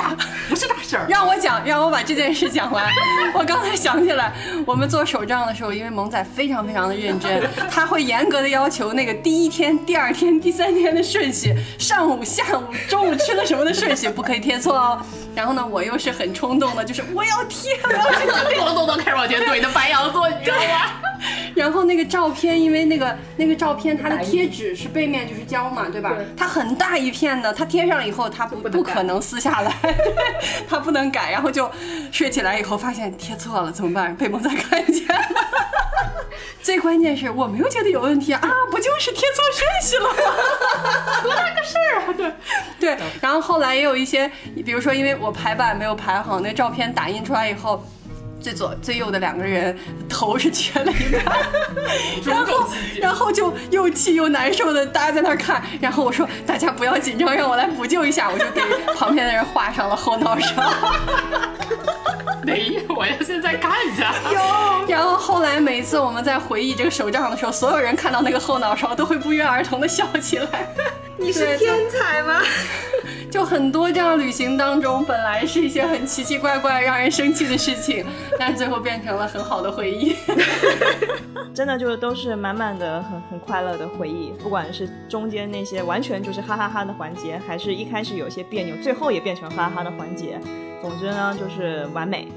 [0.47, 1.05] 不是大事儿。
[1.09, 2.85] 让我讲，让我把这件事讲完。
[3.33, 4.31] 我刚才想起来，
[4.65, 14.99] 我们做手账的时候，因为萌仔非常非常的认真， 他会严格的要求那个第一天、第二天、第三天的顺序，上午、下午、中午吃了什么的顺序不可以贴错哦。
[15.35, 18.03] 然后呢，我又是很冲动的，就是我要贴了。
[18.55, 20.63] 咚咚咚开始往前怼的白羊座，你知道吗？
[21.57, 26.15] 然后那个照片，因为那个那个照片它的贴纸是背面就是胶嘛，对吧？
[26.37, 29.73] 它很大一片的，它贴上以后它不不可能撕下来，
[30.69, 31.69] 它不能改，然后就
[32.11, 34.15] 睡起来以后发现贴错了，怎么办？
[34.15, 35.21] 被萌仔看见了。
[36.61, 41.23] 最关键是我没有觉得有问题啊，不就是贴错顺序了吗？
[41.23, 42.13] 多大个事儿啊！
[42.17, 42.31] 对
[42.79, 44.29] 对，然后后来也有一些，
[44.65, 47.83] 比如说因为我排版没有排好，那照片打印出来以后。
[48.47, 51.37] 最左最右的两个人头是缺了一半，
[52.25, 52.69] 然后
[53.01, 55.61] 然后就又气又难受的，大家在那儿看。
[55.81, 58.61] 然后我说大家不要紧张，让我来补救一下，我就给
[58.95, 60.63] 旁边的人画上了后脑勺。
[62.41, 64.13] 没有，我要现在看一下。
[64.87, 70.69] 然后后来每一次我们在回忆这个手账的时候，所有人看到那个后脑勺都会不约而同的笑起来。
[71.17, 72.41] 你是天才吗？
[73.29, 78.05] 就很多这样旅行当中，本来是一些很奇奇怪怪、让人生气的事情，
[78.39, 80.15] 但最后变成了很好的回忆。
[81.53, 90.39] 真的就是都是满满的很很快乐的回忆，不管是中间那些完全就是哈哈哈的环节，还是一开始有些别扭，最后也变成哈哈哈的环节。
[90.81, 92.27] 总之呢，就是完美，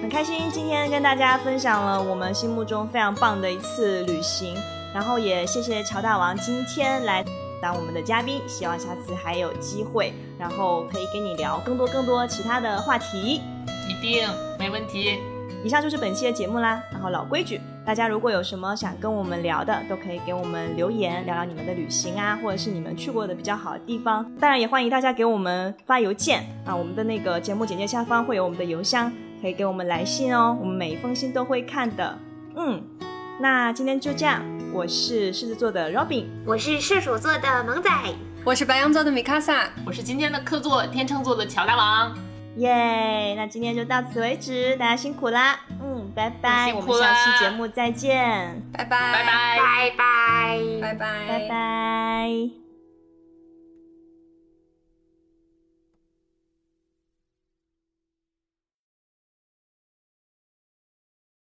[0.00, 4.56] 很开心今天跟大家分享了我们心目中非常棒的一次旅行，
[4.94, 7.22] 然后也谢谢乔大王今天来
[7.62, 13.40] 当我们的嘉宾，希望下次还有机会，然后可以跟你聊更多更多其他的话题。
[13.88, 14.28] 一定
[14.58, 15.20] 没问题。
[15.64, 16.82] 以上就是本期的节目啦。
[16.90, 24.28] 然后老规矩，大家如果有什么想跟我们聊的，都可以给我们留言，聊聊你们的旅行啊，或者是你们去过的比较好的地方。
[24.40, 32.18] 当然也欢迎大家给我们发邮件啊，我们的那个节目简介下方会有我们的邮箱，可以给我们来信哦，我们每一封信都会看的。
[32.56, 32.82] 嗯，
[33.38, 34.42] 那今天就这样，
[34.72, 37.90] 我是狮子座的 Robin，我是射手座的萌仔，
[38.44, 42.14] 我是白羊座的米卡萨，我是今天的客座天秤座的乔大王。
[42.56, 43.34] 耶！
[43.34, 45.58] 那今天就到此为止，大家辛苦啦。
[45.82, 52.61] 嗯，拜拜，我们下期节目再见，拜拜，拜拜，拜拜，拜拜，拜拜。